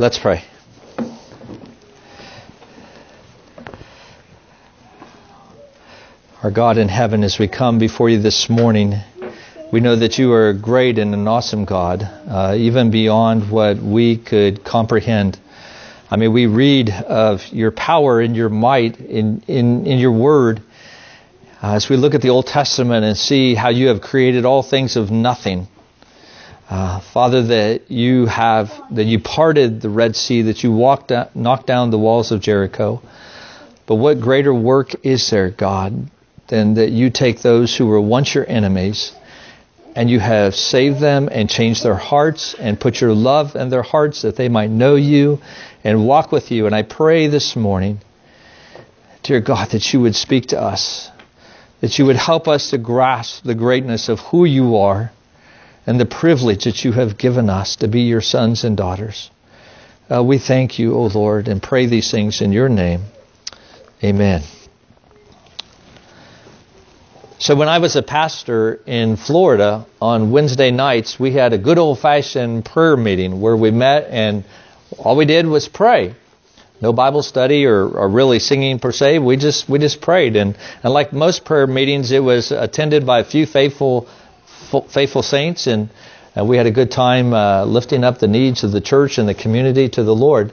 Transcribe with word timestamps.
Let's 0.00 0.18
pray. 0.18 0.42
Our 6.42 6.50
God 6.50 6.78
in 6.78 6.88
heaven, 6.88 7.22
as 7.22 7.38
we 7.38 7.48
come 7.48 7.78
before 7.78 8.08
you 8.08 8.18
this 8.18 8.48
morning, 8.48 8.94
we 9.70 9.80
know 9.80 9.96
that 9.96 10.16
you 10.16 10.32
are 10.32 10.48
a 10.48 10.54
great 10.54 10.98
and 10.98 11.12
an 11.12 11.28
awesome 11.28 11.66
God, 11.66 12.02
uh, 12.02 12.54
even 12.56 12.90
beyond 12.90 13.50
what 13.50 13.76
we 13.76 14.16
could 14.16 14.64
comprehend. 14.64 15.38
I 16.10 16.16
mean, 16.16 16.32
we 16.32 16.46
read 16.46 16.88
of 16.88 17.46
your 17.48 17.70
power 17.70 18.22
and 18.22 18.34
your 18.34 18.48
might 18.48 18.98
in, 18.98 19.42
in, 19.48 19.86
in 19.86 19.98
your 19.98 20.12
word 20.12 20.62
uh, 21.62 21.74
as 21.74 21.90
we 21.90 21.98
look 21.98 22.14
at 22.14 22.22
the 22.22 22.30
Old 22.30 22.46
Testament 22.46 23.04
and 23.04 23.18
see 23.18 23.54
how 23.54 23.68
you 23.68 23.88
have 23.88 24.00
created 24.00 24.46
all 24.46 24.62
things 24.62 24.96
of 24.96 25.10
nothing. 25.10 25.68
Uh, 26.70 27.00
Father, 27.00 27.42
that 27.42 27.90
you 27.90 28.26
have, 28.26 28.72
that 28.92 29.02
you 29.02 29.18
parted 29.18 29.80
the 29.80 29.90
Red 29.90 30.14
Sea, 30.14 30.42
that 30.42 30.62
you 30.62 30.70
walked, 30.70 31.10
knocked 31.34 31.66
down 31.66 31.90
the 31.90 31.98
walls 31.98 32.30
of 32.30 32.40
Jericho. 32.40 33.02
But 33.86 33.96
what 33.96 34.20
greater 34.20 34.54
work 34.54 34.94
is 35.04 35.28
there, 35.30 35.50
God, 35.50 36.08
than 36.46 36.74
that 36.74 36.90
you 36.90 37.10
take 37.10 37.40
those 37.40 37.76
who 37.76 37.86
were 37.86 38.00
once 38.00 38.32
your 38.36 38.48
enemies 38.48 39.12
and 39.96 40.08
you 40.08 40.20
have 40.20 40.54
saved 40.54 41.00
them 41.00 41.28
and 41.32 41.50
changed 41.50 41.82
their 41.82 41.96
hearts 41.96 42.54
and 42.54 42.78
put 42.78 43.00
your 43.00 43.14
love 43.14 43.56
in 43.56 43.68
their 43.68 43.82
hearts 43.82 44.22
that 44.22 44.36
they 44.36 44.48
might 44.48 44.70
know 44.70 44.94
you 44.94 45.40
and 45.82 46.06
walk 46.06 46.30
with 46.30 46.52
you. 46.52 46.66
And 46.66 46.74
I 46.74 46.82
pray 46.82 47.26
this 47.26 47.56
morning, 47.56 47.98
dear 49.24 49.40
God, 49.40 49.70
that 49.70 49.92
you 49.92 50.00
would 50.02 50.14
speak 50.14 50.46
to 50.48 50.60
us, 50.60 51.10
that 51.80 51.98
you 51.98 52.06
would 52.06 52.14
help 52.14 52.46
us 52.46 52.70
to 52.70 52.78
grasp 52.78 53.42
the 53.42 53.56
greatness 53.56 54.08
of 54.08 54.20
who 54.20 54.44
you 54.44 54.76
are 54.76 55.10
and 55.90 55.98
the 55.98 56.06
privilege 56.06 56.66
that 56.66 56.84
you 56.84 56.92
have 56.92 57.18
given 57.18 57.50
us 57.50 57.74
to 57.74 57.88
be 57.88 58.02
your 58.02 58.20
sons 58.20 58.62
and 58.62 58.76
daughters. 58.76 59.28
Uh, 60.08 60.22
we 60.22 60.38
thank 60.38 60.78
you, 60.78 60.94
O 60.94 61.06
Lord, 61.06 61.48
and 61.48 61.60
pray 61.60 61.86
these 61.86 62.12
things 62.12 62.40
in 62.40 62.52
your 62.52 62.68
name. 62.68 63.06
Amen. 64.04 64.44
So 67.40 67.56
when 67.56 67.68
I 67.68 67.78
was 67.78 67.96
a 67.96 68.04
pastor 68.04 68.80
in 68.86 69.16
Florida 69.16 69.84
on 70.00 70.30
Wednesday 70.30 70.70
nights, 70.70 71.18
we 71.18 71.32
had 71.32 71.52
a 71.54 71.58
good 71.58 71.76
old 71.76 71.98
fashioned 71.98 72.66
prayer 72.66 72.96
meeting 72.96 73.40
where 73.40 73.56
we 73.56 73.72
met 73.72 74.06
and 74.10 74.44
all 74.96 75.16
we 75.16 75.24
did 75.24 75.44
was 75.44 75.66
pray. 75.66 76.14
No 76.80 76.92
Bible 76.92 77.24
study 77.24 77.66
or, 77.66 77.88
or 77.88 78.08
really 78.08 78.38
singing 78.38 78.78
per 78.78 78.92
se. 78.92 79.18
We 79.18 79.36
just 79.36 79.68
we 79.68 79.80
just 79.80 80.00
prayed 80.00 80.36
and, 80.36 80.56
and 80.84 80.94
like 80.94 81.12
most 81.12 81.44
prayer 81.44 81.66
meetings, 81.66 82.12
it 82.12 82.22
was 82.22 82.52
attended 82.52 83.04
by 83.04 83.18
a 83.18 83.24
few 83.24 83.44
faithful 83.44 84.06
faithful 84.88 85.22
saints 85.22 85.66
and, 85.66 85.88
and 86.34 86.48
we 86.48 86.56
had 86.56 86.66
a 86.66 86.70
good 86.70 86.90
time 86.90 87.34
uh, 87.34 87.64
lifting 87.64 88.04
up 88.04 88.18
the 88.18 88.28
needs 88.28 88.64
of 88.64 88.72
the 88.72 88.80
church 88.80 89.18
and 89.18 89.28
the 89.28 89.34
community 89.34 89.88
to 89.88 90.02
the 90.02 90.14
Lord. 90.14 90.52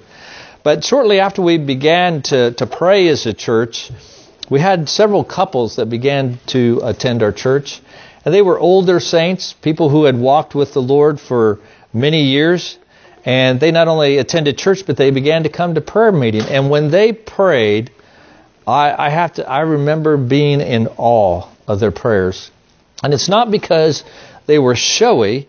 But 0.64 0.84
shortly 0.84 1.20
after 1.20 1.42
we 1.42 1.58
began 1.58 2.24
to, 2.24 2.52
to 2.52 2.68
pray 2.68 3.08
as 3.08 3.26
a 3.26 3.34
church, 3.34 3.90
we 4.50 4.60
had 4.60 4.90
several 4.90 5.24
couples 5.24 5.76
that 5.76 5.88
began 5.90 6.40
to 6.48 6.82
attend 6.84 7.24
our 7.24 7.32
church. 7.32 7.82
And 8.26 8.34
they 8.34 8.42
were 8.42 8.60
older 8.60 9.00
saints, 9.00 9.54
people 9.54 9.90
who 9.90 10.06
had 10.06 10.18
walked 10.18 10.56
with 10.56 10.74
the 10.74 10.82
Lord 10.82 11.20
for 11.20 11.60
many 11.94 12.24
years. 12.24 12.78
And 13.24 13.60
they 13.60 13.72
not 13.72 13.88
only 13.88 14.18
attended 14.18 14.58
church, 14.58 14.86
but 14.86 14.98
they 14.98 15.12
began 15.12 15.44
to 15.44 15.50
come 15.50 15.76
to 15.76 15.82
prayer 15.82 16.12
meeting. 16.12 16.44
And 16.44 16.70
when 16.70 16.92
they 16.92 17.14
prayed, 17.14 17.92
I, 18.66 19.08
I 19.08 19.10
have 19.10 19.34
to, 19.34 19.50
I 19.50 19.62
remember 19.62 20.18
being 20.18 20.62
in 20.62 20.88
awe 20.98 21.48
of 21.68 21.80
their 21.80 21.92
prayers. 21.92 22.52
And 23.04 23.14
it's 23.14 23.30
not 23.30 23.52
because 23.52 24.04
they 24.46 24.60
were 24.60 24.76
showy. 24.76 25.48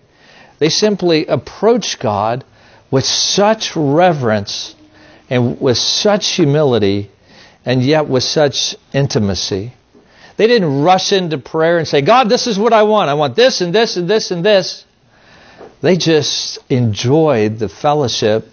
They 0.58 0.68
simply 0.68 1.26
approached 1.26 2.00
God 2.00 2.44
with 2.90 3.04
such 3.04 3.76
reverence 3.76 4.74
and 5.30 5.60
with 5.60 5.78
such 5.78 6.28
humility 6.28 7.10
and 7.64 7.82
yet 7.82 8.08
with 8.08 8.22
such 8.22 8.76
intimacy. 8.92 9.74
They 10.36 10.46
didn't 10.46 10.82
rush 10.82 11.12
into 11.12 11.38
prayer 11.38 11.78
and 11.78 11.86
say, 11.86 12.00
God, 12.00 12.28
this 12.28 12.46
is 12.46 12.58
what 12.58 12.72
I 12.72 12.84
want. 12.84 13.10
I 13.10 13.14
want 13.14 13.34
this 13.34 13.60
and 13.60 13.74
this 13.74 13.96
and 13.96 14.08
this 14.08 14.30
and 14.30 14.44
this. 14.44 14.84
They 15.80 15.96
just 15.96 16.58
enjoyed 16.68 17.58
the 17.58 17.68
fellowship 17.68 18.46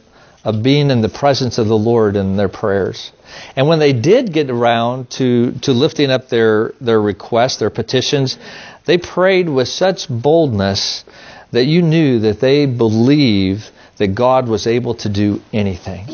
of 0.43 0.61
being 0.61 0.91
in 0.91 1.01
the 1.01 1.09
presence 1.09 1.57
of 1.57 1.67
the 1.67 1.77
Lord 1.77 2.15
in 2.15 2.37
their 2.37 2.49
prayers. 2.49 3.11
And 3.55 3.67
when 3.67 3.79
they 3.79 3.93
did 3.93 4.31
get 4.31 4.49
around 4.49 5.09
to, 5.11 5.53
to 5.63 5.71
lifting 5.71 6.11
up 6.11 6.29
their, 6.29 6.73
their 6.79 7.01
requests, 7.01 7.57
their 7.57 7.71
petitions, 7.71 8.37
they 8.85 8.97
prayed 8.97 9.49
with 9.49 9.67
such 9.67 10.07
boldness 10.09 11.03
that 11.51 11.65
you 11.65 11.81
knew 11.81 12.19
that 12.19 12.39
they 12.39 12.65
believed 12.65 13.69
that 13.97 14.07
God 14.09 14.47
was 14.47 14.67
able 14.67 14.95
to 14.95 15.09
do 15.09 15.41
anything. 15.53 16.07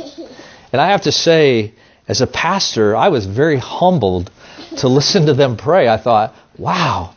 And 0.72 0.82
I 0.82 0.92
have 0.92 1.02
to 1.04 1.12
say, 1.12 1.74
as 2.08 2.22
a 2.22 2.28
pastor, 2.28 2.96
I 2.96 3.10
was 3.10 3.26
very 3.26 3.58
humbled 3.58 4.32
to 4.78 4.88
listen 4.88 5.26
to 5.26 5.34
them 5.34 5.58
pray. 5.58 5.88
I 5.88 5.98
thought, 5.98 6.36
wow, 6.58 7.14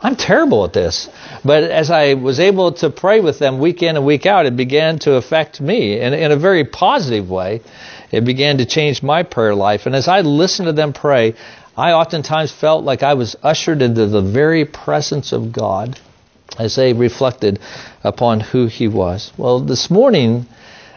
I'm 0.00 0.16
terrible 0.16 0.64
at 0.64 0.72
this. 0.72 1.08
But 1.44 1.64
as 1.64 1.90
I 1.90 2.14
was 2.14 2.40
able 2.40 2.72
to 2.74 2.90
pray 2.90 3.20
with 3.20 3.38
them 3.38 3.58
week 3.58 3.82
in 3.82 3.96
and 3.96 4.04
week 4.04 4.26
out, 4.26 4.46
it 4.46 4.56
began 4.56 4.98
to 5.00 5.14
affect 5.14 5.60
me 5.60 6.00
in, 6.00 6.12
in 6.12 6.32
a 6.32 6.36
very 6.36 6.64
positive 6.64 7.30
way. 7.30 7.62
It 8.10 8.24
began 8.24 8.58
to 8.58 8.66
change 8.66 9.02
my 9.02 9.22
prayer 9.22 9.54
life. 9.54 9.86
And 9.86 9.94
as 9.94 10.06
I 10.08 10.20
listened 10.20 10.66
to 10.66 10.72
them 10.72 10.92
pray, 10.92 11.34
I 11.76 11.92
oftentimes 11.92 12.52
felt 12.52 12.84
like 12.84 13.02
I 13.02 13.14
was 13.14 13.36
ushered 13.42 13.82
into 13.82 14.06
the 14.06 14.22
very 14.22 14.64
presence 14.64 15.32
of 15.32 15.52
God 15.52 15.98
as 16.58 16.76
they 16.76 16.92
reflected 16.92 17.58
upon 18.04 18.40
who 18.40 18.66
He 18.66 18.86
was. 18.86 19.32
Well, 19.36 19.60
this 19.60 19.90
morning, 19.90 20.46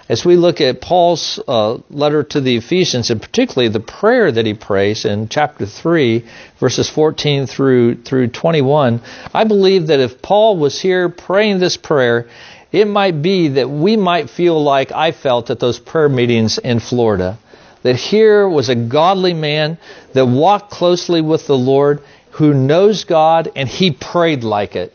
as 0.10 0.24
we 0.24 0.38
look 0.38 0.62
at 0.62 0.80
Paul's 0.80 1.40
uh, 1.48 1.80
letter 1.90 2.24
to 2.24 2.42
the 2.42 2.58
Ephesians, 2.58 3.10
and 3.10 3.22
particularly 3.22 3.70
the 3.70 3.80
prayer 3.80 4.32
that 4.32 4.46
he 4.46 4.54
prays 4.54 5.04
in 5.04 5.28
chapter 5.28 5.66
3, 5.66 6.24
verses 6.60 6.90
14 6.90 7.48
through, 7.48 7.96
through 8.04 8.28
21, 8.28 9.02
I 9.34 9.44
believe 9.44 9.88
that 9.88 10.00
if 10.00 10.22
Paul 10.22 10.58
was 10.58 10.80
here 10.80 11.09
praying 11.09 11.59
this 11.59 11.76
prayer, 11.76 12.28
it 12.72 12.88
might 12.88 13.22
be 13.22 13.50
that 13.50 13.70
we 13.70 13.98
might 13.98 14.30
feel 14.30 14.62
like 14.62 14.92
I 14.92 15.12
felt 15.12 15.50
at 15.50 15.59
those 15.59 15.80
prayer 15.80 16.09
meetings 16.09 16.58
in 16.58 16.80
Florida. 16.80 17.38
That 17.84 17.96
here 17.96 18.48
was 18.48 18.70
a 18.70 18.76
godly 18.76 19.34
man 19.34 19.78
that 20.14 20.26
walked 20.26 20.72
closely 20.72 21.22
with 21.22 21.48
the 21.48 21.58
Lord, 21.58 22.02
who 22.32 22.54
knows 22.54 23.04
God, 23.04 23.52
and 23.56 23.68
he 23.68 23.92
prayed 23.92 24.44
like 24.44 24.76
it 24.76 24.94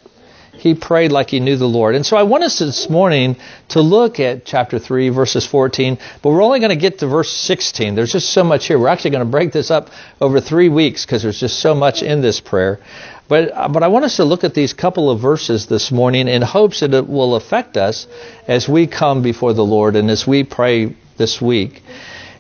he 0.63 0.75
prayed 0.77 1.11
like 1.11 1.31
he 1.31 1.41
knew 1.41 1.57
the 1.57 1.69
Lord. 1.69 1.97
And 1.97 2.07
so 2.07 2.17
I 2.17 2.23
want 2.23 2.45
us 2.45 2.61
this 2.61 2.89
morning 2.89 3.37
to 3.71 3.81
look 3.81 4.21
at 4.21 4.45
chapter 4.45 4.79
3, 4.79 5.09
verses 5.09 5.45
14, 5.45 5.99
but 6.23 6.31
we're 6.31 6.43
only 6.43 6.61
going 6.61 6.71
to 6.71 6.77
get 6.77 7.01
to 7.01 7.09
verse 7.09 7.33
16. 7.33 7.97
There's 7.97 8.13
just 8.13 8.31
so 8.31 8.45
much 8.45 8.67
here. 8.67 8.79
We're 8.79 8.87
actually 8.87 9.11
going 9.11 9.27
to 9.27 9.31
break 9.31 9.51
this 9.51 9.73
up 9.73 9.91
over 10.21 10.41
three 10.41 10.69
weeks 10.69 11.05
because 11.05 11.25
there's 11.25 11.41
just 11.41 11.59
so 11.59 11.75
much 11.75 12.05
in 12.05 12.21
this 12.21 12.39
prayer. 12.39 12.79
But, 13.27 13.73
but 13.73 13.83
I 13.83 13.89
want 13.89 14.05
us 14.05 14.17
to 14.17 14.25
look 14.25 14.45
at 14.45 14.55
these 14.55 14.73
couple 14.73 15.11
of 15.11 15.19
verses 15.19 15.67
this 15.67 15.91
morning 15.91 16.29
in 16.29 16.43
hopes 16.43 16.79
that 16.79 16.95
it 16.95 17.09
will 17.09 17.35
affect 17.35 17.77
us 17.77 18.07
as 18.47 18.69
we 18.69 18.87
come 18.87 19.21
before 19.21 19.55
the 19.55 19.65
Lord 19.65 19.97
and 19.97 20.09
as 20.13 20.29
we 20.29 20.45
pray 20.45 20.95
this 21.17 21.43
week. 21.43 21.83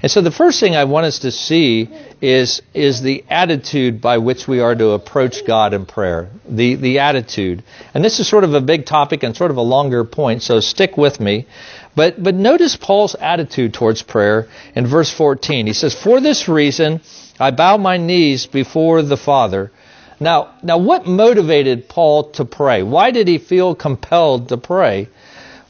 And 0.03 0.11
so 0.11 0.21
the 0.21 0.33
first 0.33 0.59
thing 0.59 0.75
I 0.75 0.85
want 0.85 1.07
us 1.07 1.21
to 1.21 1.31
see 1.31 1.89
is, 2.21 2.61
is 2.75 3.03
the 3.03 3.25
attitude 3.31 4.01
by 4.01 4.19
which 4.19 4.49
we 4.49 4.59
are 4.59 4.75
to 4.75 4.91
approach 4.91 5.47
God 5.47 5.75
in 5.75 5.87
prayer. 5.87 6.29
The, 6.49 6.75
the 6.75 6.99
attitude. 6.99 7.63
And 7.95 8.05
this 8.05 8.19
is 8.19 8.27
sort 8.27 8.43
of 8.43 8.53
a 8.53 8.61
big 8.61 8.85
topic 8.85 9.23
and 9.23 9.37
sort 9.37 9.53
of 9.53 9.59
a 9.59 9.62
longer 9.62 10.03
point, 10.05 10.43
so 10.43 10.59
stick 10.59 10.97
with 10.97 11.21
me. 11.21 11.47
But, 11.95 12.21
but 12.21 12.35
notice 12.35 12.75
Paul's 12.75 13.15
attitude 13.15 13.75
towards 13.75 14.03
prayer 14.03 14.49
in 14.75 14.87
verse 14.89 15.12
14. 15.12 15.69
He 15.69 15.73
says, 15.73 15.95
For 15.95 16.21
this 16.21 16.49
reason, 16.49 17.01
I 17.39 17.53
bow 17.53 17.77
my 17.77 17.97
knees 17.97 18.47
before 18.47 19.03
the 19.03 19.17
Father. 19.17 19.71
Now, 20.19 20.55
now 20.65 20.79
what 20.79 21.07
motivated 21.07 21.89
Paul 21.89 22.31
to 22.33 22.45
pray? 22.45 22.83
Why 22.83 23.12
did 23.12 23.29
he 23.29 23.39
feel 23.39 23.77
compelled 23.77 24.49
to 24.49 24.57
pray? 24.57 25.09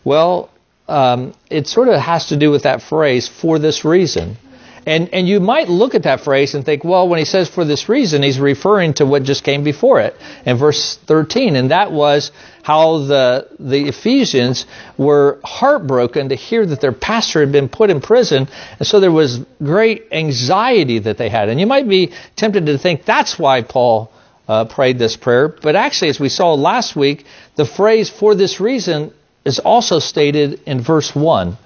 Well, 0.05 0.51
um, 0.89 1.35
it 1.51 1.67
sort 1.67 1.89
of 1.89 2.01
has 2.01 2.27
to 2.27 2.37
do 2.37 2.51
with 2.51 2.65
that 2.65 2.83
phrase, 2.83 3.29
for 3.29 3.59
this 3.59 3.85
reason. 3.85 4.37
And, 4.85 5.11
and 5.15 5.29
you 5.29 5.39
might 5.39 5.69
look 5.69 5.95
at 5.95 6.03
that 6.05 6.23
phrase 6.23 6.55
and 6.55 6.65
think, 6.65 6.83
well, 6.83 7.09
when 7.09 7.21
he 7.21 7.25
says 7.25 7.49
for 7.49 7.65
this 7.65 7.89
reason, 7.89 8.23
he's 8.23 8.41
referring 8.41 8.95
to 8.95 9.07
what 9.07 9.23
just 9.23 9.45
came 9.45 9.63
before 9.63 10.01
it 10.01 10.17
in 10.45 10.57
verse 10.57 10.97
13. 11.07 11.55
And 11.55 11.71
that 11.71 11.93
was 11.93 12.33
how 12.63 12.99
the, 12.99 13.49
the 13.61 13.89
Ephesians 13.89 14.67
were 14.99 15.39
heartbroken 15.45 16.31
to 16.31 16.35
hear 16.35 16.67
that 16.67 16.81
their 16.81 16.93
pastor 16.93 17.41
had 17.41 17.53
been 17.53 17.69
put 17.69 17.91
in 17.91 18.01
prison. 18.01 18.49
And 18.79 18.87
so 18.87 18.99
there 18.99 19.13
was 19.13 19.39
great 19.63 20.09
anxiety 20.11 20.99
that 21.01 21.17
they 21.17 21.29
had. 21.29 21.49
And 21.49 21.61
you 21.61 21.67
might 21.67 21.89
be 21.89 22.13
tempted 22.35 22.67
to 22.67 22.77
think 22.77 23.05
that's 23.05 23.39
why 23.39 23.63
Paul 23.63 24.13
uh, 24.49 24.65
prayed 24.65 24.99
this 24.99 25.17
prayer. 25.17 25.49
But 25.49 25.77
actually, 25.77 26.09
as 26.09 26.19
we 26.19 26.29
saw 26.29 26.55
last 26.55 26.97
week, 26.97 27.25
the 27.55 27.65
phrase 27.65 28.11
for 28.11 28.35
this 28.35 28.59
reason 28.59 29.13
is 29.45 29.59
also 29.59 29.99
stated 29.99 30.63
in 30.67 30.81
verse 30.81 31.15
1. 31.15 31.57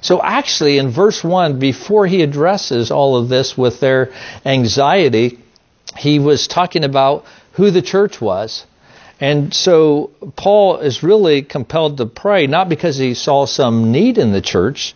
So 0.00 0.22
actually, 0.22 0.78
in 0.78 0.90
verse 0.90 1.24
1, 1.24 1.58
before 1.58 2.06
he 2.06 2.22
addresses 2.22 2.90
all 2.90 3.16
of 3.16 3.28
this 3.28 3.56
with 3.58 3.80
their 3.80 4.12
anxiety, 4.44 5.38
he 5.96 6.18
was 6.18 6.46
talking 6.46 6.84
about 6.84 7.24
who 7.52 7.70
the 7.70 7.82
church 7.82 8.20
was. 8.20 8.66
And 9.18 9.54
so 9.54 10.10
Paul 10.36 10.78
is 10.78 11.02
really 11.02 11.42
compelled 11.42 11.96
to 11.96 12.06
pray, 12.06 12.46
not 12.46 12.68
because 12.68 12.98
he 12.98 13.14
saw 13.14 13.46
some 13.46 13.90
need 13.90 14.18
in 14.18 14.32
the 14.32 14.42
church, 14.42 14.94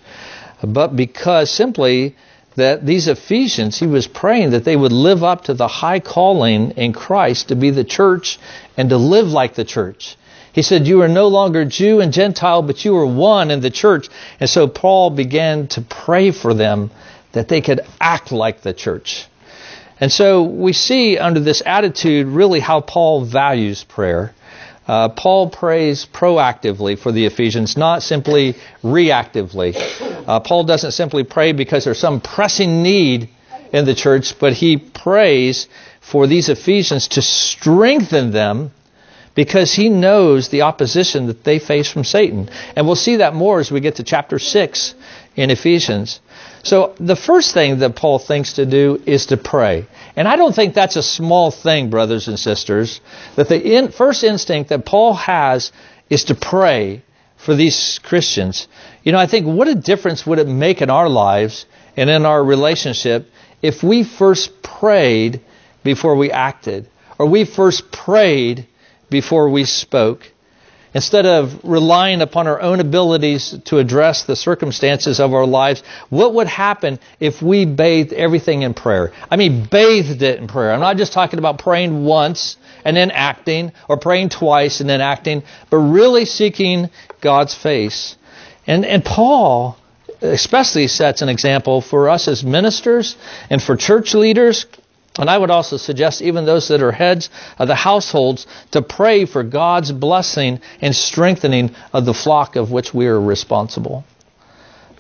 but 0.63 0.95
because 0.95 1.51
simply 1.51 2.17
that 2.57 2.85
these 2.85 3.09
Ephesians, 3.09 3.79
he 3.79 3.87
was 3.87 4.07
praying 4.07 4.51
that 4.51 4.65
they 4.65 4.77
would 4.77 4.93
live 4.93 5.25
up 5.25 5.45
to 5.45 5.55
the 5.55 5.69
high 5.69 6.01
calling 6.01 6.73
in 6.73 6.93
Christ 6.93 7.49
to 7.49 7.57
be 7.57 7.71
the 7.71 7.85
church 7.85 8.39
and 8.77 8.91
to 8.91 8.99
live 8.99 9.29
like 9.29 9.55
the 9.55 9.65
church. 9.65 10.17
He 10.53 10.63
said, 10.63 10.87
You 10.87 11.03
are 11.03 11.09
no 11.09 11.29
longer 11.29 11.65
Jew 11.65 12.01
and 12.01 12.13
Gentile, 12.13 12.63
but 12.63 12.85
you 12.85 12.97
are 12.97 13.07
one 13.07 13.51
in 13.51 13.61
the 13.61 13.71
church. 13.71 14.09
And 14.41 14.49
so 14.49 14.67
Paul 14.67 15.11
began 15.11 15.69
to 15.69 15.83
pray 15.83 16.31
for 16.31 16.55
them 16.55 16.91
that 17.33 17.49
they 17.49 17.61
could 17.61 17.81
act 18.01 18.33
like 18.33 18.63
the 18.63 18.73
church. 18.73 19.27
And 20.01 20.11
so 20.11 20.43
we 20.43 20.73
see 20.73 21.19
under 21.19 21.41
this 21.41 21.63
attitude 21.65 22.27
really 22.27 22.61
how 22.61 22.81
Paul 22.81 23.25
values 23.25 23.85
prayer. 23.85 24.35
Uh, 24.89 25.11
Paul 25.11 25.51
prays 25.51 26.07
proactively 26.07 26.99
for 26.99 27.13
the 27.13 27.27
Ephesians, 27.27 27.77
not 27.77 28.03
simply 28.03 28.57
reactively. 28.83 29.77
Uh, 30.27 30.41
Paul 30.41 30.65
doesn't 30.65 30.93
simply 30.93 31.23
pray 31.23 31.53
because 31.53 31.85
there's 31.85 31.99
some 31.99 32.21
pressing 32.21 32.83
need 32.83 33.29
in 33.73 33.85
the 33.85 33.95
church, 33.95 34.39
but 34.41 34.53
he 34.55 34.79
prays 34.79 35.69
for 36.01 36.27
these 36.27 36.49
Ephesians 36.49 37.09
to 37.09 37.23
strengthen 37.23 38.33
them 38.33 38.73
because 39.35 39.73
he 39.73 39.89
knows 39.89 40.49
the 40.49 40.63
opposition 40.63 41.27
that 41.27 41.45
they 41.45 41.59
face 41.59 41.91
from 41.91 42.05
Satan. 42.05 42.51
And 42.77 42.87
we'll 42.87 42.97
see 42.97 43.17
that 43.17 43.35
more 43.35 43.61
as 43.61 43.71
we 43.71 43.81
get 43.81 43.97
to 43.97 44.03
chapter 44.03 44.39
6 44.39 44.95
in 45.37 45.51
Ephesians. 45.51 46.21
So 46.63 46.95
the 46.99 47.17
first 47.17 47.55
thing 47.55 47.79
that 47.79 47.97
Paul 47.97 48.19
thinks 48.19 48.55
to 48.55 48.67
do 48.67 49.01
is 49.07 49.27
to 49.27 49.37
pray. 49.37 49.87
And 50.17 50.29
I 50.29 50.37
don't 50.37 50.55
think 50.55 50.75
that's 50.75 50.97
a 50.97 51.03
small 51.03 51.51
thing, 51.51 51.91
brothers 51.91 52.29
and 52.29 52.39
sisters, 52.39 53.01
that 53.37 53.49
the 53.49 53.61
in, 53.61 53.93
first 53.93 54.25
instinct 54.25 54.71
that 54.71 54.85
Paul 54.85 55.15
has 55.15 55.73
is 56.11 56.25
to 56.25 56.35
pray 56.35 57.03
for 57.37 57.55
these 57.55 57.99
Christians. 58.03 58.69
You 59.03 59.13
know, 59.13 59.19
I 59.19 59.27
think 59.27 59.47
what 59.47 59.69
a 59.69 59.75
difference 59.75 60.27
would 60.27 60.39
it 60.39 60.49
make 60.49 60.83
in 60.83 60.91
our 60.91 61.09
lives 61.09 61.65
and 61.97 62.11
in 62.11 62.27
our 62.27 62.45
relationship 62.45 63.31
if 63.63 63.83
we 63.83 64.05
first 64.05 64.63
prayed 64.63 65.41
before 65.83 66.17
we 66.17 66.31
acted, 66.31 66.89
or 67.19 67.27
we 67.27 67.45
first 67.45 67.91
prayed 67.91 68.67
before 69.11 69.51
we 69.51 69.65
spoke. 69.65 70.27
Instead 70.93 71.25
of 71.25 71.61
relying 71.63 72.21
upon 72.21 72.49
our 72.49 72.61
own 72.61 72.81
abilities 72.81 73.57
to 73.67 73.79
address 73.79 74.25
the 74.25 74.35
circumstances 74.35 75.21
of 75.21 75.33
our 75.33 75.47
lives, 75.47 75.85
what 76.09 76.35
would 76.35 76.49
happen 76.49 76.99
if 77.21 77.41
we 77.41 77.65
bathed 77.65 78.13
everything 78.13 78.63
in 78.63 78.75
prayer? 78.75 79.13
I 79.31 79.37
mean, 79.37 79.69
bathed 79.71 80.23
it 80.23 80.41
in 80.41 80.49
prayer. 80.49 80.73
I'm 80.73 80.81
not 80.81 80.97
just 80.97 81.13
talking 81.13 81.39
about 81.39 81.61
praying 81.61 82.05
once 82.05 82.57
and 82.85 82.97
then 82.97 83.11
acting, 83.13 83.73
or 83.89 83.99
praying 83.99 84.31
twice 84.31 84.81
and 84.81 84.89
then 84.91 85.01
acting, 85.01 85.43
but 85.69 85.77
really 85.77 86.25
seeking 86.25 86.91
God's 87.21 87.55
face. 87.55 88.17
And, 88.67 88.85
and 88.85 89.05
Paul 89.05 89.77
especially 90.23 90.87
sets 90.87 91.23
an 91.23 91.29
example 91.29 91.81
for 91.81 92.09
us 92.09 92.29
as 92.29 92.45
ministers 92.45 93.17
and 93.49 93.63
for 93.63 93.77
church 93.77 94.15
leaders 94.15 94.67
and 95.19 95.29
I 95.29 95.37
would 95.37 95.51
also 95.51 95.77
suggest 95.77 96.23
even 96.23 96.47
those 96.47 96.69
that 96.69 96.83
are 96.83 96.93
heads 96.93 97.31
of 97.59 97.67
the 97.69 97.75
households 97.75 98.47
to 98.71 98.81
pray 98.81 99.27
for 99.27 99.43
God's 99.43 99.91
blessing 99.91 100.61
and 100.81 100.95
strengthening 100.95 101.75
of 101.93 102.05
the 102.05 102.15
flock 102.15 102.57
of 102.57 102.71
which 102.71 102.95
we 102.95 103.07
are 103.07 103.21
responsible. 103.21 104.05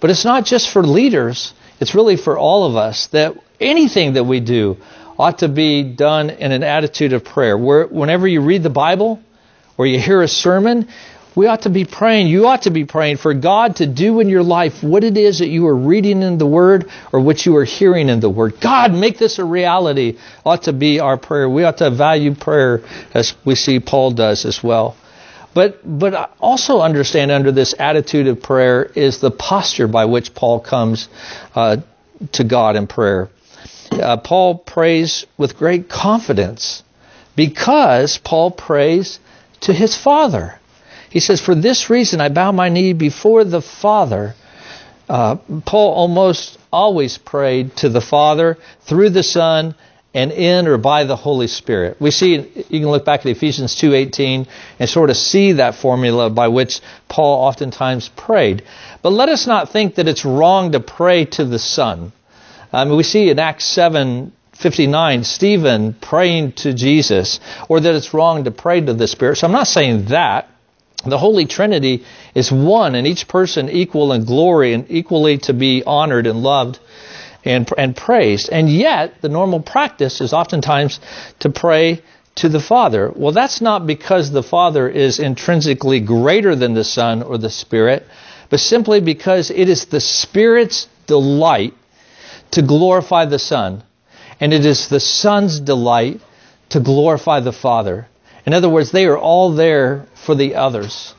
But 0.00 0.10
it's 0.10 0.24
not 0.24 0.44
just 0.44 0.70
for 0.70 0.82
leaders, 0.82 1.54
it's 1.78 1.94
really 1.94 2.16
for 2.16 2.38
all 2.38 2.64
of 2.64 2.76
us 2.76 3.06
that 3.08 3.34
anything 3.60 4.14
that 4.14 4.24
we 4.24 4.40
do 4.40 4.78
ought 5.18 5.38
to 5.38 5.48
be 5.48 5.82
done 5.82 6.30
in 6.30 6.50
an 6.50 6.64
attitude 6.64 7.12
of 7.12 7.24
prayer. 7.24 7.56
Whenever 7.56 8.26
you 8.26 8.40
read 8.40 8.62
the 8.62 8.70
Bible 8.70 9.20
or 9.76 9.86
you 9.86 10.00
hear 10.00 10.22
a 10.22 10.28
sermon, 10.28 10.88
we 11.34 11.46
ought 11.46 11.62
to 11.62 11.70
be 11.70 11.84
praying. 11.84 12.26
You 12.26 12.46
ought 12.46 12.62
to 12.62 12.70
be 12.70 12.84
praying 12.84 13.18
for 13.18 13.34
God 13.34 13.76
to 13.76 13.86
do 13.86 14.20
in 14.20 14.28
your 14.28 14.42
life 14.42 14.82
what 14.82 15.04
it 15.04 15.16
is 15.16 15.38
that 15.38 15.48
you 15.48 15.66
are 15.66 15.76
reading 15.76 16.22
in 16.22 16.38
the 16.38 16.46
Word 16.46 16.90
or 17.12 17.20
what 17.20 17.46
you 17.46 17.56
are 17.56 17.64
hearing 17.64 18.08
in 18.08 18.20
the 18.20 18.28
Word. 18.30 18.60
God, 18.60 18.92
make 18.92 19.18
this 19.18 19.38
a 19.38 19.44
reality, 19.44 20.18
ought 20.44 20.64
to 20.64 20.72
be 20.72 21.00
our 21.00 21.16
prayer. 21.16 21.48
We 21.48 21.64
ought 21.64 21.78
to 21.78 21.90
value 21.90 22.34
prayer 22.34 22.82
as 23.14 23.34
we 23.44 23.54
see 23.54 23.80
Paul 23.80 24.12
does 24.12 24.44
as 24.44 24.62
well. 24.62 24.96
But, 25.52 25.80
but 25.84 26.34
also 26.40 26.80
understand 26.80 27.30
under 27.30 27.50
this 27.50 27.74
attitude 27.78 28.28
of 28.28 28.42
prayer 28.42 28.84
is 28.84 29.20
the 29.20 29.30
posture 29.30 29.88
by 29.88 30.04
which 30.04 30.34
Paul 30.34 30.60
comes 30.60 31.08
uh, 31.54 31.78
to 32.32 32.44
God 32.44 32.76
in 32.76 32.86
prayer. 32.86 33.30
Uh, 33.90 34.16
Paul 34.18 34.58
prays 34.58 35.26
with 35.36 35.56
great 35.56 35.88
confidence 35.88 36.84
because 37.34 38.18
Paul 38.18 38.52
prays 38.52 39.18
to 39.62 39.72
his 39.72 39.96
Father. 39.96 40.59
He 41.10 41.20
says, 41.20 41.40
For 41.40 41.54
this 41.54 41.90
reason 41.90 42.20
I 42.20 42.28
bow 42.28 42.52
my 42.52 42.68
knee 42.68 42.92
before 42.92 43.44
the 43.44 43.60
Father. 43.60 44.34
Uh, 45.08 45.36
Paul 45.66 45.92
almost 45.92 46.58
always 46.72 47.18
prayed 47.18 47.76
to 47.76 47.88
the 47.88 48.00
Father 48.00 48.56
through 48.82 49.10
the 49.10 49.24
Son 49.24 49.74
and 50.14 50.32
in 50.32 50.66
or 50.66 50.78
by 50.78 51.04
the 51.04 51.16
Holy 51.16 51.46
Spirit. 51.46 51.96
We 52.00 52.10
see 52.10 52.34
you 52.68 52.80
can 52.80 52.90
look 52.90 53.04
back 53.04 53.20
at 53.20 53.26
Ephesians 53.26 53.74
2:18 53.74 54.46
and 54.78 54.88
sort 54.88 55.10
of 55.10 55.16
see 55.16 55.52
that 55.52 55.74
formula 55.74 56.30
by 56.30 56.48
which 56.48 56.80
Paul 57.08 57.44
oftentimes 57.44 58.08
prayed. 58.08 58.62
But 59.02 59.10
let 59.10 59.28
us 59.28 59.46
not 59.46 59.70
think 59.70 59.96
that 59.96 60.08
it's 60.08 60.24
wrong 60.24 60.72
to 60.72 60.80
pray 60.80 61.24
to 61.26 61.44
the 61.44 61.58
Son. 61.58 62.12
I 62.72 62.84
mean, 62.84 62.96
we 62.96 63.02
see 63.02 63.30
in 63.30 63.38
Acts 63.38 63.64
7 63.64 64.32
59, 64.52 65.24
Stephen 65.24 65.94
praying 65.94 66.52
to 66.52 66.74
Jesus, 66.74 67.40
or 67.70 67.80
that 67.80 67.94
it's 67.94 68.12
wrong 68.12 68.44
to 68.44 68.50
pray 68.50 68.80
to 68.82 68.92
the 68.92 69.08
Spirit. 69.08 69.36
So 69.36 69.46
I'm 69.46 69.54
not 69.54 69.66
saying 69.66 70.06
that. 70.06 70.50
The 71.04 71.18
Holy 71.18 71.46
Trinity 71.46 72.04
is 72.34 72.52
one, 72.52 72.94
and 72.94 73.06
each 73.06 73.26
person 73.26 73.70
equal 73.70 74.12
in 74.12 74.24
glory 74.24 74.74
and 74.74 74.84
equally 74.90 75.38
to 75.38 75.54
be 75.54 75.82
honored 75.86 76.26
and 76.26 76.42
loved 76.42 76.78
and, 77.44 77.70
and 77.78 77.96
praised. 77.96 78.50
And 78.50 78.68
yet, 78.68 79.22
the 79.22 79.30
normal 79.30 79.60
practice 79.60 80.20
is 80.20 80.32
oftentimes 80.32 81.00
to 81.38 81.48
pray 81.48 82.02
to 82.36 82.48
the 82.48 82.60
Father. 82.60 83.10
Well, 83.14 83.32
that's 83.32 83.60
not 83.60 83.86
because 83.86 84.30
the 84.30 84.42
Father 84.42 84.88
is 84.88 85.18
intrinsically 85.18 86.00
greater 86.00 86.54
than 86.54 86.74
the 86.74 86.84
Son 86.84 87.22
or 87.22 87.38
the 87.38 87.50
Spirit, 87.50 88.06
but 88.50 88.60
simply 88.60 89.00
because 89.00 89.50
it 89.50 89.68
is 89.68 89.86
the 89.86 90.00
Spirit's 90.00 90.86
delight 91.06 91.74
to 92.52 92.62
glorify 92.62 93.24
the 93.24 93.38
Son, 93.38 93.82
and 94.38 94.52
it 94.52 94.66
is 94.66 94.88
the 94.88 95.00
Son's 95.00 95.60
delight 95.60 96.20
to 96.70 96.80
glorify 96.80 97.40
the 97.40 97.52
Father. 97.52 98.06
In 98.46 98.54
other 98.54 98.68
words, 98.68 98.90
they 98.90 99.06
are 99.06 99.18
all 99.18 99.52
there 99.52 100.06
for 100.24 100.34
the 100.34 100.54
others. 100.54 101.14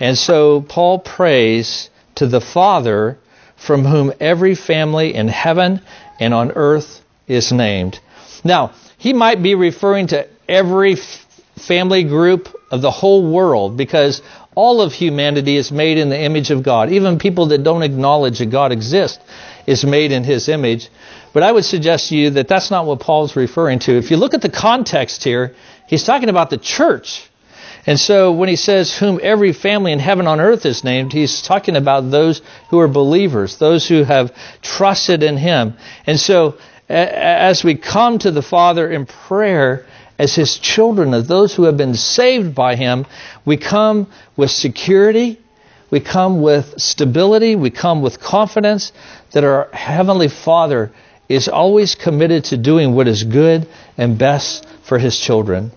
And 0.00 0.16
so 0.16 0.60
Paul 0.60 0.98
prays 0.98 1.90
to 2.16 2.26
the 2.26 2.40
Father 2.40 3.18
from 3.56 3.84
whom 3.84 4.12
every 4.20 4.54
family 4.54 5.14
in 5.14 5.28
heaven 5.28 5.80
and 6.18 6.34
on 6.34 6.52
earth 6.52 7.00
is 7.28 7.52
named. 7.52 8.00
Now, 8.44 8.72
he 8.98 9.12
might 9.12 9.42
be 9.42 9.54
referring 9.54 10.08
to 10.08 10.28
every 10.48 10.96
family 11.58 12.04
group 12.04 12.54
of 12.70 12.82
the 12.82 12.90
whole 12.90 13.30
world 13.30 13.76
because 13.76 14.22
all 14.54 14.80
of 14.80 14.92
humanity 14.92 15.56
is 15.56 15.70
made 15.70 15.98
in 15.98 16.08
the 16.08 16.20
image 16.20 16.50
of 16.50 16.62
God. 16.62 16.90
Even 16.90 17.18
people 17.18 17.46
that 17.46 17.62
don't 17.62 17.82
acknowledge 17.82 18.38
that 18.38 18.46
God 18.46 18.72
exists 18.72 19.20
is 19.66 19.84
made 19.84 20.12
in 20.12 20.24
his 20.24 20.48
image. 20.48 20.88
But 21.32 21.42
I 21.42 21.52
would 21.52 21.64
suggest 21.64 22.08
to 22.08 22.16
you 22.16 22.30
that 22.30 22.48
that's 22.48 22.70
not 22.70 22.84
what 22.86 23.00
Paul's 23.00 23.36
referring 23.36 23.78
to. 23.80 23.96
If 23.96 24.10
you 24.10 24.16
look 24.16 24.34
at 24.34 24.42
the 24.42 24.50
context 24.50 25.24
here, 25.24 25.54
he's 25.86 26.04
talking 26.04 26.28
about 26.28 26.50
the 26.50 26.58
church. 26.58 27.30
And 27.86 27.98
so 27.98 28.32
when 28.32 28.48
he 28.48 28.56
says, 28.56 28.96
whom 28.96 29.18
every 29.22 29.52
family 29.52 29.92
in 29.92 29.98
heaven 29.98 30.26
on 30.26 30.40
earth 30.40 30.64
is 30.66 30.84
named, 30.84 31.12
he's 31.12 31.42
talking 31.42 31.76
about 31.76 32.10
those 32.10 32.40
who 32.70 32.78
are 32.78 32.88
believers, 32.88 33.56
those 33.56 33.88
who 33.88 34.04
have 34.04 34.32
trusted 34.62 35.22
in 35.22 35.36
him. 35.36 35.74
And 36.06 36.18
so 36.18 36.58
as 36.88 37.64
we 37.64 37.74
come 37.74 38.18
to 38.18 38.30
the 38.30 38.42
Father 38.42 38.90
in 38.90 39.06
prayer, 39.06 39.86
as 40.18 40.34
his 40.34 40.58
children, 40.58 41.14
as 41.14 41.26
those 41.26 41.54
who 41.54 41.64
have 41.64 41.76
been 41.76 41.94
saved 41.94 42.54
by 42.54 42.76
him, 42.76 43.06
we 43.44 43.56
come 43.56 44.06
with 44.36 44.50
security, 44.52 45.40
we 45.90 45.98
come 45.98 46.40
with 46.40 46.80
stability, 46.80 47.56
we 47.56 47.70
come 47.70 48.00
with 48.02 48.20
confidence 48.20 48.92
that 49.32 49.42
our 49.42 49.68
Heavenly 49.72 50.28
Father 50.28 50.92
is 51.28 51.48
always 51.48 51.96
committed 51.96 52.44
to 52.44 52.56
doing 52.56 52.94
what 52.94 53.08
is 53.08 53.24
good 53.24 53.66
and 53.98 54.18
best 54.18 54.66
for 54.82 54.98
his 54.98 55.18
children. 55.18 55.72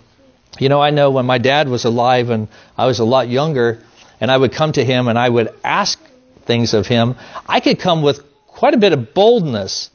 You 0.60 0.70
know, 0.70 0.82
I 0.82 0.90
know 0.92 1.12
when 1.12 1.26
my 1.26 1.38
dad 1.38 1.68
was 1.68 1.86
alive 1.86 2.30
and 2.30 2.48
I 2.78 2.86
was 2.86 3.00
a 3.00 3.06
lot 3.06 3.28
younger, 3.28 3.80
and 4.22 4.32
I 4.32 4.38
would 4.38 4.54
come 4.54 4.72
to 4.74 4.84
him 4.84 5.08
and 5.08 5.20
I 5.20 5.28
would 5.28 5.54
ask 5.64 6.00
things 6.46 6.74
of 6.74 6.88
him, 6.88 7.16
I 7.48 7.60
could 7.60 7.80
come 7.80 8.02
with 8.02 8.22
quite 8.48 8.74
a 8.74 8.78
bit 8.78 8.94
of 8.94 9.14
boldness. 9.14 9.90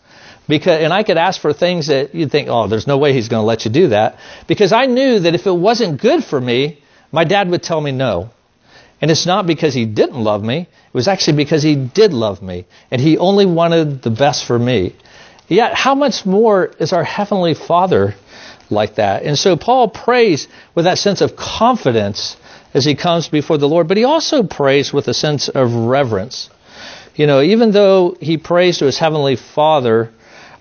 Because, 0.49 0.83
and 0.83 0.93
I 0.93 1.05
could 1.05 1.17
ask 1.17 1.41
for 1.41 1.53
things 1.53 1.87
that 1.87 2.15
you'd 2.15 2.33
think, 2.33 2.49
oh, 2.49 2.67
there's 2.67 2.87
no 2.87 2.99
way 2.99 3.13
he's 3.13 3.29
going 3.29 3.43
to 3.43 3.47
let 3.47 3.65
you 3.65 3.71
do 3.71 3.89
that. 3.89 4.19
Because 4.49 4.73
I 4.73 4.87
knew 4.87 5.21
that 5.21 5.35
if 5.35 5.47
it 5.47 5.53
wasn't 5.53 6.01
good 6.01 6.25
for 6.25 6.41
me, 6.41 6.83
my 7.13 7.25
dad 7.25 7.49
would 7.51 7.63
tell 7.63 7.81
me 7.81 7.93
no. 7.93 8.31
And 9.01 9.11
it's 9.11 9.27
not 9.27 9.47
because 9.47 9.75
he 9.75 9.87
didn't 9.87 10.23
love 10.23 10.43
me. 10.43 10.59
It 10.63 10.95
was 10.95 11.09
actually 11.09 11.37
because 11.37 11.63
he 11.63 11.77
did 11.77 12.13
love 12.13 12.43
me. 12.43 12.67
And 12.91 13.01
he 13.01 13.17
only 13.17 13.47
wanted 13.47 14.03
the 14.03 14.11
best 14.11 14.45
for 14.45 14.59
me. 14.59 14.97
Yet, 15.49 15.75
how 15.75 15.95
much 15.95 16.27
more 16.27 16.67
is 16.79 16.93
our 16.93 17.05
Heavenly 17.05 17.55
Father 17.55 18.15
like 18.71 18.97
that. 18.97 19.23
And 19.23 19.39
so 19.39 19.57
Paul 19.57 19.89
prays 19.89 20.49
with 20.75 20.85
that 20.85 20.99
sense 20.99 21.21
of 21.21 21.37
confidence 21.37 22.37
as 22.73 22.85
he 22.85 22.95
comes 22.95 23.29
before 23.29 23.59
the 23.59 23.69
Lord, 23.69 23.89
but 23.89 23.97
he 23.97 24.05
also 24.05 24.43
prays 24.43 24.93
with 24.93 25.09
a 25.09 25.15
sense 25.15 25.49
of 25.49 25.75
reverence. 25.75 26.51
You 27.17 27.27
know, 27.27 27.41
even 27.43 27.73
though 27.73 28.17
he 28.21 28.39
prays 28.39 28.79
to 28.79 28.87
his 28.87 28.99
heavenly 28.99 29.37
Father, 29.37 30.13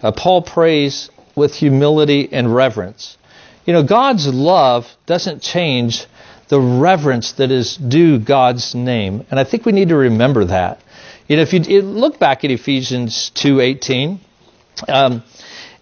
uh, 0.01 0.11
Paul 0.11 0.41
prays 0.41 1.09
with 1.35 1.55
humility 1.55 2.29
and 2.31 2.53
reverence. 2.53 3.17
You 3.65 3.73
know, 3.73 3.83
God's 3.83 4.27
love 4.27 4.87
doesn't 5.05 5.41
change 5.41 6.07
the 6.47 6.59
reverence 6.59 7.33
that 7.33 7.51
is 7.51 7.77
due 7.77 8.17
God's 8.17 8.73
name. 8.73 9.25
And 9.29 9.39
I 9.39 9.43
think 9.43 9.65
we 9.65 9.71
need 9.71 9.89
to 9.89 9.95
remember 9.95 10.45
that. 10.45 10.81
You 11.27 11.35
know, 11.35 11.43
if 11.43 11.53
you 11.53 11.81
look 11.83 12.17
back 12.17 12.43
at 12.43 12.49
Ephesians 12.49 13.31
2.18, 13.35 14.19
um, 14.87 15.23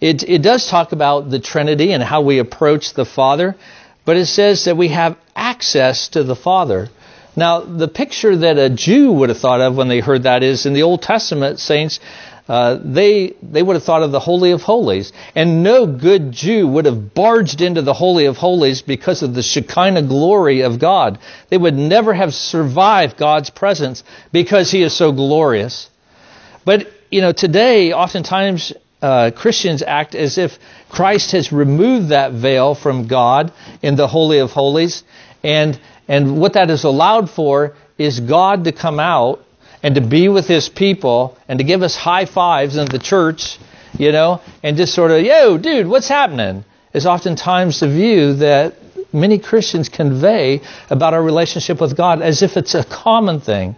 it, 0.00 0.22
it 0.22 0.42
does 0.42 0.68
talk 0.68 0.92
about 0.92 1.30
the 1.30 1.40
Trinity 1.40 1.92
and 1.92 2.02
how 2.02 2.20
we 2.20 2.38
approach 2.38 2.94
the 2.94 3.04
Father, 3.04 3.56
but 4.04 4.16
it 4.16 4.26
says 4.26 4.64
that 4.64 4.76
we 4.76 4.88
have 4.88 5.16
access 5.34 6.08
to 6.08 6.22
the 6.22 6.36
Father. 6.36 6.88
Now, 7.36 7.60
the 7.60 7.88
picture 7.88 8.36
that 8.36 8.58
a 8.58 8.70
Jew 8.70 9.12
would 9.12 9.28
have 9.28 9.38
thought 9.38 9.60
of 9.60 9.76
when 9.76 9.88
they 9.88 10.00
heard 10.00 10.24
that 10.24 10.42
is 10.42 10.66
in 10.66 10.72
the 10.72 10.82
Old 10.82 11.02
Testament, 11.02 11.60
saints, 11.60 12.00
uh, 12.48 12.78
they 12.82 13.34
they 13.42 13.62
would 13.62 13.76
have 13.76 13.84
thought 13.84 14.02
of 14.02 14.10
the 14.10 14.20
Holy 14.20 14.52
of 14.52 14.62
Holies, 14.62 15.12
and 15.34 15.62
no 15.62 15.86
good 15.86 16.32
Jew 16.32 16.66
would 16.66 16.86
have 16.86 17.12
barged 17.12 17.60
into 17.60 17.82
the 17.82 17.92
Holy 17.92 18.24
of 18.24 18.38
Holies 18.38 18.80
because 18.80 19.22
of 19.22 19.34
the 19.34 19.42
Shekinah 19.42 20.02
glory 20.02 20.62
of 20.62 20.78
God. 20.78 21.18
They 21.50 21.58
would 21.58 21.74
never 21.74 22.14
have 22.14 22.32
survived 22.32 23.18
God's 23.18 23.50
presence 23.50 24.02
because 24.32 24.70
He 24.70 24.82
is 24.82 24.94
so 24.94 25.12
glorious. 25.12 25.90
But 26.64 26.90
you 27.10 27.20
know, 27.20 27.32
today, 27.32 27.92
oftentimes 27.92 28.72
uh, 29.00 29.30
Christians 29.34 29.82
act 29.82 30.14
as 30.14 30.38
if 30.38 30.58
Christ 30.88 31.32
has 31.32 31.52
removed 31.52 32.08
that 32.08 32.32
veil 32.32 32.74
from 32.74 33.06
God 33.06 33.52
in 33.82 33.96
the 33.96 34.06
Holy 34.06 34.38
of 34.38 34.50
Holies, 34.50 35.04
and 35.42 35.78
and 36.08 36.40
what 36.40 36.54
that 36.54 36.70
is 36.70 36.84
allowed 36.84 37.30
for 37.30 37.74
is 37.98 38.20
God 38.20 38.64
to 38.64 38.72
come 38.72 38.98
out 38.98 39.44
and 39.82 39.94
to 39.94 40.00
be 40.00 40.28
with 40.28 40.46
His 40.46 40.68
people 40.68 41.36
and 41.48 41.58
to 41.58 41.64
give 41.64 41.82
us 41.82 41.94
high 41.94 42.24
fives 42.24 42.76
in 42.76 42.86
the 42.86 42.98
church, 42.98 43.58
you 43.98 44.10
know, 44.10 44.40
and 44.62 44.76
just 44.76 44.94
sort 44.94 45.10
of, 45.10 45.22
yo, 45.22 45.58
dude, 45.58 45.86
what's 45.86 46.08
happening? 46.08 46.64
Is 46.94 47.06
oftentimes 47.06 47.80
the 47.80 47.88
view 47.88 48.34
that 48.34 48.74
many 49.12 49.38
Christians 49.38 49.88
convey 49.88 50.62
about 50.90 51.14
our 51.14 51.22
relationship 51.22 51.80
with 51.80 51.96
God 51.96 52.22
as 52.22 52.42
if 52.42 52.56
it's 52.56 52.74
a 52.74 52.84
common 52.84 53.40
thing. 53.40 53.76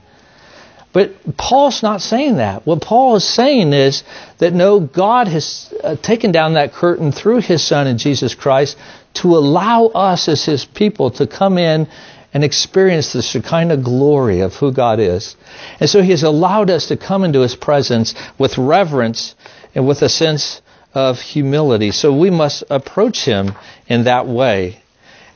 But 0.93 1.37
Paul's 1.37 1.83
not 1.83 2.03
saying 2.03 2.37
that. 2.37 2.67
What 2.67 2.83
Paul 2.83 3.17
is 3.17 3.25
saying 3.25 3.73
is 3.73 4.03
that 4.39 4.53
no, 4.53 4.81
God 4.81 5.29
has 5.29 5.73
uh, 5.83 5.97
taken 5.97 6.33
down 6.33 6.55
that 6.55 6.73
curtain 6.73 7.13
through 7.13 7.41
his 7.43 7.63
Son 7.63 7.87
in 7.87 7.99
Jesus 7.99 8.35
Christ 8.35 8.77
to 9.15 9.37
allow 9.37 9.87
us 9.87 10.29
as 10.29 10.45
his 10.45 10.65
people 10.65 11.11
to 11.13 11.27
come 11.27 11.59
in 11.59 11.89
and 12.33 12.45
experience 12.45 13.13
the 13.13 13.23
Shekinah 13.23 13.79
glory 13.79 14.41
of 14.41 14.55
who 14.55 14.73
God 14.73 15.01
is. 15.01 15.37
And 15.79 15.89
so 15.89 16.03
he 16.03 16.11
has 16.11 16.23
allowed 16.23 16.71
us 16.71 16.87
to 16.87 16.97
come 16.97 17.25
into 17.25 17.41
his 17.41 17.57
presence 17.57 18.15
with 18.39 18.59
reverence 18.59 19.35
and 19.75 19.87
with 19.87 20.03
a 20.03 20.09
sense 20.09 20.61
of 20.95 21.21
humility. 21.21 21.91
So 21.93 22.17
we 22.17 22.31
must 22.31 22.65
approach 22.71 23.25
him 23.25 23.53
in 23.87 24.05
that 24.05 24.27
way. 24.27 24.80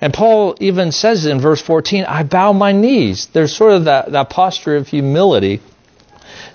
And 0.04 0.12
Paul 0.12 0.54
even 0.60 0.92
says 0.92 1.24
in 1.24 1.40
verse 1.40 1.62
14, 1.62 2.04
I 2.04 2.24
bow 2.24 2.52
my 2.52 2.72
knees. 2.72 3.28
There's 3.32 3.56
sort 3.56 3.72
of 3.72 3.84
that, 3.86 4.12
that 4.12 4.28
posture 4.28 4.76
of 4.76 4.86
humility. 4.86 5.62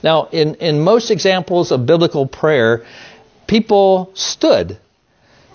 Now, 0.03 0.27
in, 0.31 0.53
in 0.53 0.81
most 0.81 1.09
examples 1.09 1.71
of 1.71 1.87
biblical 1.87 2.27
prayer, 2.27 2.85
people 3.47 4.11
stood. 4.13 4.77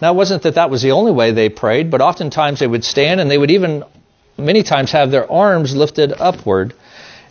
Now, 0.02 0.12
it 0.12 0.16
wasn't 0.16 0.42
that 0.42 0.56
that 0.56 0.70
was 0.70 0.82
the 0.82 0.90
only 0.90 1.12
way 1.12 1.30
they 1.30 1.48
prayed, 1.48 1.92
but 1.92 2.00
oftentimes 2.00 2.58
they 2.58 2.66
would 2.66 2.82
stand 2.82 3.20
and 3.20 3.30
they 3.30 3.38
would 3.38 3.52
even 3.52 3.84
many 4.36 4.64
times 4.64 4.90
have 4.90 5.12
their 5.12 5.30
arms 5.30 5.76
lifted 5.76 6.12
upward. 6.18 6.74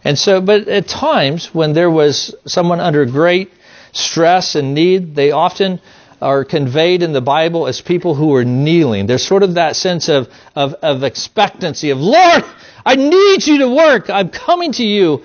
And 0.05 0.17
so, 0.17 0.39
but 0.39 0.70
at 0.70 0.88
times 0.88 1.53
when 1.53 1.74
there 1.74 1.91
was 1.91 2.34
someone 2.46 2.79
under 2.79 3.05
great 3.05 3.51
stress 3.91 4.55
and 4.55 4.74
need, 4.74 5.13
they 5.13 5.32
often 5.32 5.82
are 6.24 6.46
conveyed 6.46 7.03
in 7.03 7.13
the 7.13 7.22
Bible 7.22 7.68
as 7.68 7.82
people 7.82 8.15
who 8.15 8.34
are 8.36 8.46
kneeling. 8.46 9.06
There's 9.06 9.25
sort 9.25 9.44
of 9.44 9.56
that 9.56 9.75
sense 9.75 10.10
of, 10.10 10.27
of, 10.56 10.74
of 10.75 11.03
expectancy 11.03 11.92
of, 11.92 12.00
Lord, 12.00 12.44
I 12.86 12.96
need 12.96 13.46
you 13.46 13.60
to 13.60 13.70
work. 13.75 14.10
I'm 14.10 14.30
coming 14.30 14.72
to 14.74 14.84
you 14.84 15.24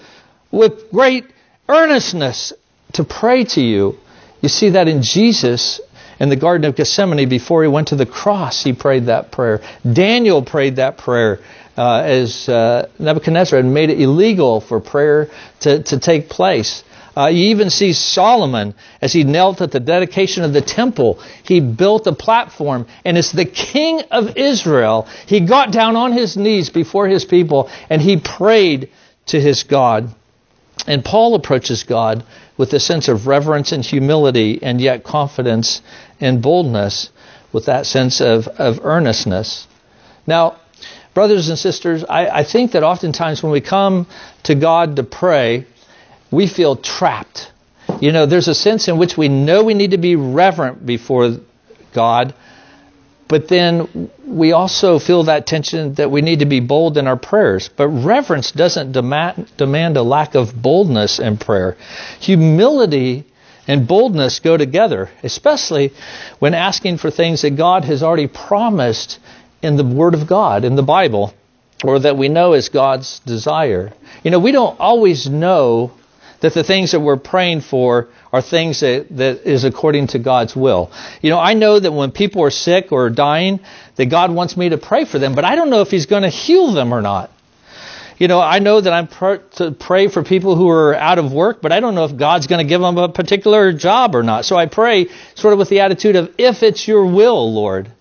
with 0.50 0.90
great 0.90 1.25
earnestness 1.69 2.52
to 2.95 3.05
pray 3.05 3.45
to 3.45 3.61
you. 3.61 3.99
You 4.40 4.49
see 4.49 4.71
that 4.71 4.88
in 4.88 5.02
Jesus 5.02 5.81
in 6.21 6.28
the 6.28 6.37
Garden 6.37 6.69
of 6.69 6.76
Gethsemane 6.76 7.28
before 7.28 7.62
he 7.62 7.69
went 7.69 7.88
to 7.88 7.97
the 7.97 8.07
cross. 8.07 8.62
He 8.62 8.73
prayed 8.73 9.07
that 9.07 9.31
prayer. 9.31 9.61
Daniel 9.90 10.43
prayed 10.43 10.76
that 10.76 10.99
prayer 10.99 11.40
uh, 11.76 12.02
as 12.05 12.49
uh, 12.49 12.88
Nebuchadnezzar 12.99 13.57
had 13.57 13.67
made 13.67 13.90
it 13.90 14.00
illegal 14.00 14.61
for 14.61 14.81
prayer 14.81 15.31
to, 15.61 15.83
to 15.85 16.00
take 16.00 16.28
place. 16.28 16.83
Uh, 17.18 17.26
you 17.26 17.48
even 17.48 17.68
see 17.68 17.92
Solomon 17.92 18.75
as 19.02 19.12
he 19.12 19.25
knelt 19.25 19.60
at 19.60 19.72
the 19.72 19.80
dedication 19.80 20.44
of 20.44 20.52
the 20.52 20.60
temple. 20.60 21.20
He 21.42 21.58
built 21.58 22.06
a 22.06 22.12
platform, 22.12 22.87
and 23.04 23.18
as 23.18 23.32
the 23.32 23.44
king 23.44 24.02
of 24.12 24.37
Israel, 24.37 25.08
he 25.26 25.40
got 25.40 25.72
down 25.72 25.96
on 25.96 26.12
his 26.12 26.37
knees 26.37 26.70
before 26.70 27.08
his 27.08 27.25
people 27.25 27.70
and 27.90 28.00
he 28.00 28.18
prayed 28.18 28.90
to 29.26 29.40
his 29.40 29.64
God. 29.64 30.14
And 30.87 31.04
Paul 31.04 31.34
approaches 31.34 31.82
God 31.82 32.22
with 32.56 32.72
a 32.72 32.78
sense 32.80 33.08
of 33.08 33.26
reverence 33.26 33.72
and 33.72 33.84
humility, 33.84 34.60
and 34.62 34.80
yet 34.80 35.02
confidence 35.02 35.82
and 36.20 36.40
boldness, 36.40 37.10
with 37.52 37.66
that 37.66 37.87
sense 37.87 38.20
of, 38.20 38.46
of 38.46 38.84
earnestness. 38.84 39.66
Now, 40.26 40.58
brothers 41.14 41.48
and 41.48 41.58
sisters, 41.58 42.04
I, 42.08 42.28
I 42.28 42.44
think 42.44 42.72
that 42.72 42.84
oftentimes 42.84 43.42
when 43.42 43.52
we 43.52 43.60
come 43.60 44.06
to 44.44 44.54
God 44.54 44.96
to 44.96 45.02
pray, 45.02 45.66
we 46.30 46.47
feel 46.47 46.76
trapped. 46.76 47.52
You 48.00 48.12
know, 48.12 48.26
there's 48.26 48.49
a 48.49 48.54
sense 48.54 48.88
in 48.88 48.99
which 48.99 49.16
we 49.16 49.28
know 49.28 49.64
we 49.64 49.75
need 49.75 49.92
to 49.92 49.99
be 49.99 50.16
reverent 50.16 50.85
before 50.85 51.38
God, 51.92 52.35
but 53.28 53.49
then 53.49 54.11
we 54.26 54.52
also 54.52 54.99
feel 54.99 55.25
that 55.25 55.47
tension 55.47 55.94
that 55.94 56.11
we 56.11 56.23
need 56.23 56.38
to 56.40 56.47
be 56.47 56.61
bold 56.61 56.97
in 56.97 57.06
our 57.06 57.16
prayers. 57.16 57.68
But 57.68 57.88
reverence 57.88 58.52
doesn't 58.52 58.92
demand, 58.92 59.50
demand 59.56 59.97
a 59.97 60.02
lack 60.02 60.35
of 60.35 60.61
boldness 60.61 61.18
in 61.18 61.38
prayer. 61.38 61.76
Humility 62.20 63.25
and 63.66 63.87
boldness 63.87 64.40
go 64.40 64.56
together, 64.56 65.11
especially 65.23 65.92
when 66.38 66.54
asking 66.54 66.99
for 66.99 67.11
things 67.11 67.42
that 67.42 67.50
God 67.50 67.85
has 67.85 68.02
already 68.02 68.26
promised 68.26 69.18
in 69.62 69.76
the 69.76 69.85
Word 69.85 70.14
of 70.14 70.26
God, 70.26 70.64
in 70.64 70.75
the 70.75 70.82
Bible, 70.82 71.35
or 71.85 71.99
that 71.99 72.16
we 72.16 72.28
know 72.28 72.54
is 72.54 72.70
God's 72.70 73.20
desire. 73.20 73.92
You 74.25 74.30
know, 74.30 74.38
we 74.38 74.52
don't 74.52 74.78
always 74.80 75.28
know 75.28 75.92
that 76.40 76.54
the 76.54 76.62
things 76.62 76.92
that 76.92 77.00
we're 77.00 77.16
praying 77.16 77.62
for 77.62 78.09
are 78.33 78.42
things 78.42 78.80
that, 78.80 79.07
that 79.16 79.47
is 79.47 79.64
according 79.64 80.09
to 80.09 80.18
God's 80.18 80.54
will. 80.54 80.90
You 81.21 81.30
know, 81.30 81.38
I 81.38 81.54
know 81.54 81.78
that 81.78 81.92
when 81.92 82.12
people 82.12 82.42
are 82.42 82.50
sick 82.50 82.92
or 82.92 83.11
dying, 83.11 83.61
that 83.97 84.07
God 84.07 84.33
wants 84.33 84.57
me 84.57 84.68
to 84.68 84.78
pray 84.78 85.04
for 85.04 85.18
them, 85.18 85.35
but 85.35 85.45
I 85.45 85.57
don't 85.57 85.71
know 85.71 85.80
if 85.80 85.90
He's 85.90 86.07
going 86.07 86.23
to 86.23 86.28
heal 86.28 86.73
them 86.73 86.92
or 86.92 87.02
not. 87.02 87.30
You 88.18 88.26
know, 88.26 88.40
I 88.40 88.59
know 88.59 88.80
that 88.80 88.92
I'm 88.92 89.07
pr- 89.07 89.37
to 89.57 89.71
pray 89.71 90.09
for 90.09 90.25
people 90.25 90.57
who 90.57 90.68
are 90.68 90.95
out 90.95 91.18
of 91.18 91.33
work, 91.33 91.62
but 91.62 91.71
I 91.71 91.78
don't 91.78 91.95
know 91.95 92.04
if 92.04 92.16
God's 92.16 92.49
going 92.49 92.64
to 92.64 92.68
give 92.68 92.80
them 92.80 92.99
a 92.99 93.09
particular 93.09 93.73
job 93.73 94.16
or 94.16 94.25
not. 94.25 94.45
So 94.45 94.57
I 94.57 94.66
pray 94.66 95.07
sort 95.37 95.52
of 95.52 95.59
with 95.59 95.68
the 95.68 95.80
attitude 95.80 96.16
of, 96.16 96.35
if 96.37 96.64
it's 96.64 96.87
your 96.88 97.07
will, 97.07 97.52
Lord. 97.52 97.92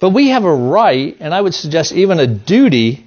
But 0.00 0.10
we 0.10 0.28
have 0.28 0.44
a 0.44 0.54
right, 0.54 1.16
and 1.20 1.34
I 1.34 1.40
would 1.40 1.54
suggest 1.54 1.92
even 1.92 2.20
a 2.20 2.26
duty, 2.26 3.05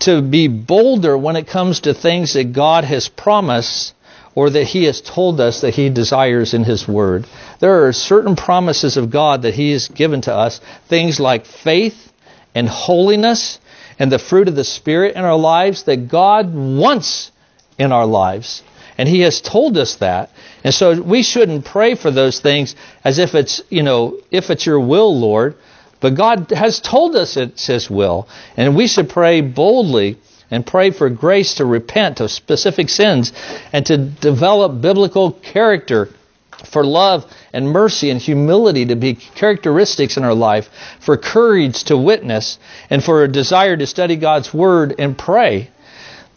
to 0.00 0.22
be 0.22 0.48
bolder 0.48 1.16
when 1.16 1.36
it 1.36 1.46
comes 1.46 1.80
to 1.80 1.94
things 1.94 2.34
that 2.34 2.52
God 2.52 2.84
has 2.84 3.08
promised 3.08 3.94
or 4.34 4.50
that 4.50 4.64
He 4.64 4.84
has 4.84 5.00
told 5.00 5.40
us 5.40 5.60
that 5.60 5.74
He 5.74 5.90
desires 5.90 6.54
in 6.54 6.64
His 6.64 6.88
Word. 6.88 7.26
There 7.60 7.86
are 7.86 7.92
certain 7.92 8.36
promises 8.36 8.96
of 8.96 9.10
God 9.10 9.42
that 9.42 9.54
He 9.54 9.72
has 9.72 9.88
given 9.88 10.22
to 10.22 10.34
us, 10.34 10.60
things 10.88 11.20
like 11.20 11.46
faith 11.46 12.12
and 12.54 12.68
holiness 12.68 13.58
and 13.98 14.10
the 14.10 14.18
fruit 14.18 14.48
of 14.48 14.56
the 14.56 14.64
Spirit 14.64 15.14
in 15.14 15.24
our 15.24 15.38
lives 15.38 15.84
that 15.84 16.08
God 16.08 16.52
wants 16.52 17.30
in 17.78 17.92
our 17.92 18.06
lives. 18.06 18.62
And 18.98 19.08
He 19.08 19.20
has 19.20 19.40
told 19.40 19.76
us 19.76 19.96
that. 19.96 20.30
And 20.62 20.74
so 20.74 21.00
we 21.00 21.22
shouldn't 21.22 21.64
pray 21.64 21.94
for 21.94 22.10
those 22.10 22.40
things 22.40 22.74
as 23.02 23.18
if 23.18 23.34
it's, 23.34 23.62
you 23.68 23.82
know, 23.82 24.20
if 24.30 24.50
it's 24.50 24.66
your 24.66 24.80
will, 24.80 25.18
Lord. 25.18 25.56
But 26.00 26.14
God 26.14 26.50
has 26.50 26.80
told 26.80 27.16
us 27.16 27.36
it's 27.36 27.66
His 27.66 27.88
will. 27.88 28.28
And 28.56 28.76
we 28.76 28.86
should 28.86 29.08
pray 29.08 29.40
boldly 29.40 30.18
and 30.50 30.66
pray 30.66 30.90
for 30.90 31.08
grace 31.10 31.54
to 31.54 31.64
repent 31.64 32.20
of 32.20 32.30
specific 32.30 32.88
sins 32.88 33.32
and 33.72 33.84
to 33.86 33.96
develop 33.96 34.80
biblical 34.80 35.32
character 35.32 36.10
for 36.64 36.84
love 36.84 37.24
and 37.52 37.68
mercy 37.68 38.10
and 38.10 38.20
humility 38.20 38.86
to 38.86 38.96
be 38.96 39.14
characteristics 39.14 40.16
in 40.16 40.24
our 40.24 40.34
life, 40.34 40.68
for 41.00 41.16
courage 41.16 41.84
to 41.84 41.96
witness, 41.96 42.58
and 42.90 43.02
for 43.02 43.22
a 43.22 43.28
desire 43.28 43.76
to 43.76 43.86
study 43.86 44.16
God's 44.16 44.52
Word 44.52 44.94
and 44.98 45.16
pray. 45.16 45.70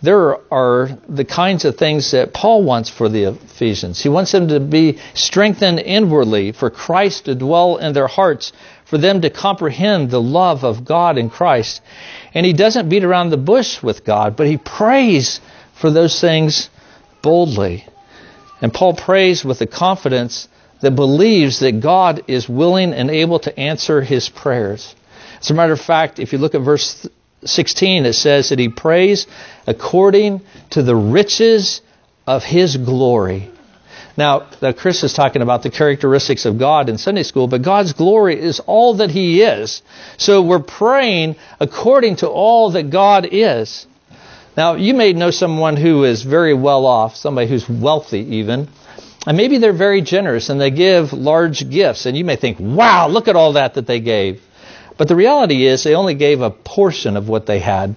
There 0.02 0.38
are 0.54 0.90
the 1.10 1.26
kinds 1.26 1.66
of 1.66 1.76
things 1.78 2.12
that 2.12 2.34
Paul 2.34 2.64
wants 2.64 2.90
for 2.90 3.10
the 3.10 3.24
Ephesians. 3.26 4.02
He 4.02 4.10
wants 4.10 4.32
them 4.32 4.50
to 4.50 4.60
be 4.60 5.00
strengthened 5.16 5.80
inwardly, 5.80 6.52
for 6.52 6.70
Christ 6.70 7.26
to 7.26 7.36
dwell 7.36 7.78
in 7.78 7.94
their 7.94 8.08
hearts 8.08 8.54
for 8.90 8.98
them 8.98 9.22
to 9.22 9.30
comprehend 9.30 10.10
the 10.10 10.22
love 10.22 10.64
of 10.64 10.86
God 10.86 11.18
in 11.18 11.30
Christ. 11.30 11.82
And 12.34 12.46
he 12.46 12.54
doesn't 12.54 12.90
beat 12.90 13.04
around 13.04 13.30
the 13.30 13.38
bush 13.38 13.84
with 13.84 14.06
God, 14.06 14.36
but 14.36 14.48
he 14.48 14.58
prays 14.58 15.42
for 15.74 15.92
those 15.92 16.20
things 16.20 16.70
boldly. 17.22 17.86
And 18.62 18.74
Paul 18.74 18.96
prays 18.96 19.44
with 19.44 19.60
the 19.60 19.68
confidence 19.68 20.48
that 20.82 20.92
believes 20.92 21.60
that 21.60 21.82
God 21.82 22.24
is 22.28 22.48
willing 22.48 22.94
and 22.94 23.10
able 23.10 23.40
to 23.40 23.60
answer 23.60 24.02
his 24.02 24.30
prayers. 24.30 24.96
As 25.42 25.50
a 25.50 25.54
matter 25.54 25.74
of 25.74 25.82
fact, 25.82 26.20
if 26.20 26.32
you 26.32 26.40
look 26.40 26.56
at 26.56 26.62
verse 26.62 27.08
16, 27.44 28.06
it 28.06 28.14
says 28.14 28.50
that 28.50 28.60
he 28.60 28.70
prays 28.70 29.28
according 29.66 30.42
to 30.72 30.82
the 30.82 30.96
riches 30.96 31.82
of 32.26 32.44
his 32.44 32.78
glory. 32.78 33.52
Now, 34.18 34.48
Chris 34.76 35.04
is 35.04 35.14
talking 35.14 35.44
about 35.44 35.62
the 35.62 35.70
characteristics 35.70 36.46
of 36.46 36.58
God 36.58 36.90
in 36.90 36.98
Sunday 36.98 37.22
school, 37.22 37.48
but 37.48 37.62
God's 37.62 37.94
glory 37.94 38.40
is 38.40 38.60
all 38.60 38.96
that 38.96 39.12
he 39.12 39.44
is. 39.44 39.84
So 40.18 40.42
we're 40.42 40.60
praying 40.60 41.36
according 41.60 42.18
to 42.18 42.28
all 42.28 42.72
that 42.72 42.90
God 42.90 43.28
is. 43.32 43.86
Now, 44.58 44.74
you 44.74 44.96
may 44.96 45.14
know 45.14 45.30
someone 45.30 45.78
who 45.78 46.04
is 46.04 46.24
very 46.24 46.56
well 46.56 46.88
off, 46.88 47.16
somebody 47.16 47.48
who's 47.48 47.70
wealthy 47.70 48.38
even, 48.38 48.70
and 49.28 49.38
maybe 49.38 49.60
they're 49.60 49.72
very 49.72 50.02
generous 50.02 50.50
and 50.50 50.60
they 50.60 50.72
give 50.72 51.14
large 51.14 51.70
gifts, 51.70 52.08
and 52.08 52.18
you 52.18 52.26
may 52.26 52.38
think, 52.38 52.58
wow, 52.60 53.08
look 53.08 53.28
at 53.28 53.36
all 53.36 53.54
that 53.54 53.76
that 53.76 53.86
they 53.86 54.00
gave. 54.00 54.42
But 54.98 55.10
the 55.10 55.16
reality 55.16 55.68
is 55.68 55.84
they 55.84 55.94
only 55.94 56.16
gave 56.16 56.42
a 56.42 56.50
portion 56.50 57.18
of 57.18 57.30
what 57.30 57.46
they 57.46 57.60
had. 57.60 57.96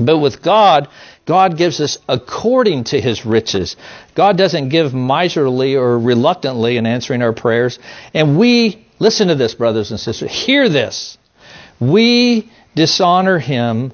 But 0.00 0.18
with 0.18 0.42
God, 0.42 0.88
God 1.26 1.56
gives 1.56 1.80
us 1.80 1.98
according 2.08 2.84
to 2.84 3.00
his 3.00 3.26
riches. 3.26 3.76
God 4.14 4.36
doesn't 4.36 4.70
give 4.70 4.94
miserly 4.94 5.76
or 5.76 5.98
reluctantly 5.98 6.76
in 6.76 6.86
answering 6.86 7.22
our 7.22 7.32
prayers. 7.32 7.78
And 8.14 8.38
we, 8.38 8.86
listen 8.98 9.28
to 9.28 9.34
this, 9.34 9.54
brothers 9.54 9.90
and 9.90 10.00
sisters, 10.00 10.30
hear 10.30 10.68
this. 10.68 11.18
We 11.78 12.50
dishonor 12.74 13.38
him 13.38 13.92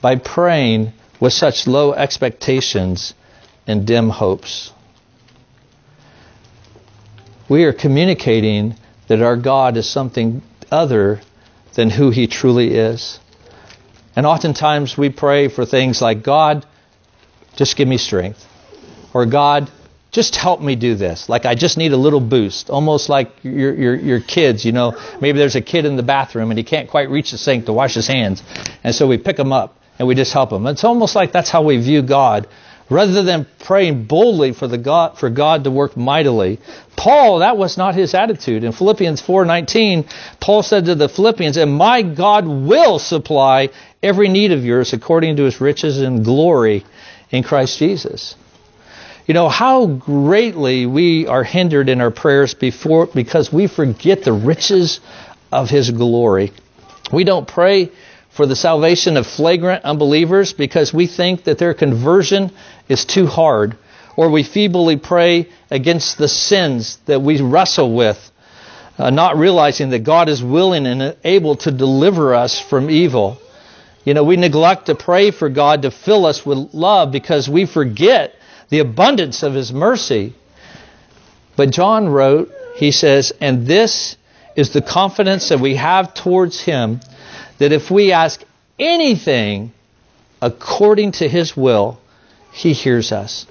by 0.00 0.16
praying 0.16 0.92
with 1.20 1.32
such 1.32 1.66
low 1.66 1.92
expectations 1.92 3.14
and 3.66 3.86
dim 3.86 4.08
hopes. 4.08 4.72
We 7.48 7.64
are 7.64 7.72
communicating 7.72 8.76
that 9.08 9.22
our 9.22 9.36
God 9.36 9.76
is 9.76 9.88
something 9.88 10.42
other 10.70 11.20
than 11.74 11.90
who 11.90 12.10
He 12.10 12.26
truly 12.26 12.74
is. 12.74 13.18
And 14.18 14.26
oftentimes 14.26 14.98
we 14.98 15.10
pray 15.10 15.46
for 15.46 15.64
things 15.64 16.02
like, 16.02 16.24
God, 16.24 16.66
just 17.54 17.76
give 17.76 17.86
me 17.86 17.98
strength. 17.98 18.44
Or 19.14 19.26
God, 19.26 19.70
just 20.10 20.34
help 20.34 20.60
me 20.60 20.74
do 20.74 20.96
this. 20.96 21.28
Like 21.28 21.46
I 21.46 21.54
just 21.54 21.78
need 21.78 21.92
a 21.92 21.96
little 21.96 22.18
boost. 22.18 22.68
Almost 22.68 23.08
like 23.08 23.30
your, 23.44 23.72
your, 23.76 23.94
your 23.94 24.20
kids, 24.20 24.64
you 24.64 24.72
know, 24.72 25.00
maybe 25.20 25.38
there's 25.38 25.54
a 25.54 25.60
kid 25.60 25.84
in 25.84 25.94
the 25.94 26.02
bathroom 26.02 26.50
and 26.50 26.58
he 26.58 26.64
can't 26.64 26.90
quite 26.90 27.10
reach 27.10 27.30
the 27.30 27.38
sink 27.38 27.66
to 27.66 27.72
wash 27.72 27.94
his 27.94 28.08
hands. 28.08 28.42
And 28.82 28.92
so 28.92 29.06
we 29.06 29.18
pick 29.18 29.38
him 29.38 29.52
up 29.52 29.78
and 30.00 30.08
we 30.08 30.16
just 30.16 30.32
help 30.32 30.50
him. 30.50 30.66
It's 30.66 30.82
almost 30.82 31.14
like 31.14 31.30
that's 31.30 31.50
how 31.50 31.62
we 31.62 31.76
view 31.76 32.02
God. 32.02 32.48
Rather 32.90 33.22
than 33.22 33.46
praying 33.58 34.04
boldly 34.04 34.52
for 34.52 34.66
the 34.66 34.78
God 34.78 35.18
for 35.18 35.28
God 35.28 35.64
to 35.64 35.70
work 35.70 35.96
mightily, 35.96 36.58
Paul 36.96 37.40
that 37.40 37.58
was 37.58 37.76
not 37.76 37.94
his 37.94 38.14
attitude. 38.14 38.64
In 38.64 38.72
Philippians 38.72 39.20
4:19, 39.20 40.04
Paul 40.40 40.62
said 40.62 40.86
to 40.86 40.94
the 40.94 41.08
Philippians, 41.08 41.58
"And 41.58 41.72
my 41.72 42.00
God 42.02 42.46
will 42.46 42.98
supply 42.98 43.68
every 44.02 44.28
need 44.28 44.52
of 44.52 44.64
yours 44.64 44.92
according 44.92 45.36
to 45.36 45.44
his 45.44 45.60
riches 45.60 46.00
and 46.00 46.24
glory 46.24 46.84
in 47.30 47.42
Christ 47.42 47.78
Jesus." 47.78 48.36
You 49.26 49.34
know 49.34 49.50
how 49.50 49.84
greatly 49.84 50.86
we 50.86 51.26
are 51.26 51.44
hindered 51.44 51.90
in 51.90 52.00
our 52.00 52.10
prayers 52.10 52.54
before 52.54 53.04
because 53.04 53.52
we 53.52 53.66
forget 53.66 54.24
the 54.24 54.32
riches 54.32 55.00
of 55.52 55.68
his 55.68 55.90
glory. 55.90 56.52
We 57.12 57.24
don't 57.24 57.46
pray 57.46 57.90
for 58.38 58.46
the 58.46 58.54
salvation 58.54 59.16
of 59.16 59.26
flagrant 59.26 59.84
unbelievers 59.84 60.52
because 60.52 60.94
we 60.94 61.08
think 61.08 61.42
that 61.42 61.58
their 61.58 61.74
conversion 61.74 62.52
is 62.88 63.04
too 63.04 63.26
hard, 63.26 63.76
or 64.16 64.30
we 64.30 64.44
feebly 64.44 64.96
pray 64.96 65.48
against 65.72 66.18
the 66.18 66.28
sins 66.28 66.98
that 67.06 67.20
we 67.20 67.40
wrestle 67.40 67.92
with, 67.92 68.30
uh, 68.96 69.10
not 69.10 69.36
realizing 69.36 69.90
that 69.90 70.04
God 70.04 70.28
is 70.28 70.40
willing 70.40 70.86
and 70.86 71.16
able 71.24 71.56
to 71.56 71.72
deliver 71.72 72.32
us 72.32 72.60
from 72.60 72.90
evil. 72.90 73.38
You 74.04 74.14
know, 74.14 74.22
we 74.22 74.36
neglect 74.36 74.86
to 74.86 74.94
pray 74.94 75.32
for 75.32 75.48
God 75.48 75.82
to 75.82 75.90
fill 75.90 76.24
us 76.24 76.46
with 76.46 76.72
love 76.72 77.10
because 77.10 77.48
we 77.48 77.66
forget 77.66 78.36
the 78.68 78.78
abundance 78.78 79.42
of 79.42 79.54
His 79.54 79.72
mercy. 79.72 80.32
But 81.56 81.70
John 81.70 82.08
wrote, 82.08 82.52
he 82.76 82.92
says, 82.92 83.32
and 83.40 83.66
this 83.66 84.16
is 84.54 84.72
the 84.72 84.80
confidence 84.80 85.48
that 85.48 85.58
we 85.58 85.74
have 85.74 86.14
towards 86.14 86.60
Him 86.60 87.00
that 87.58 87.72
if 87.72 87.90
we 87.90 88.12
ask 88.12 88.42
anything 88.78 89.72
according 90.40 91.12
to 91.12 91.28
his 91.28 91.56
will, 91.56 91.98
he 92.52 92.72
hears 92.72 93.12
us. 93.12 93.46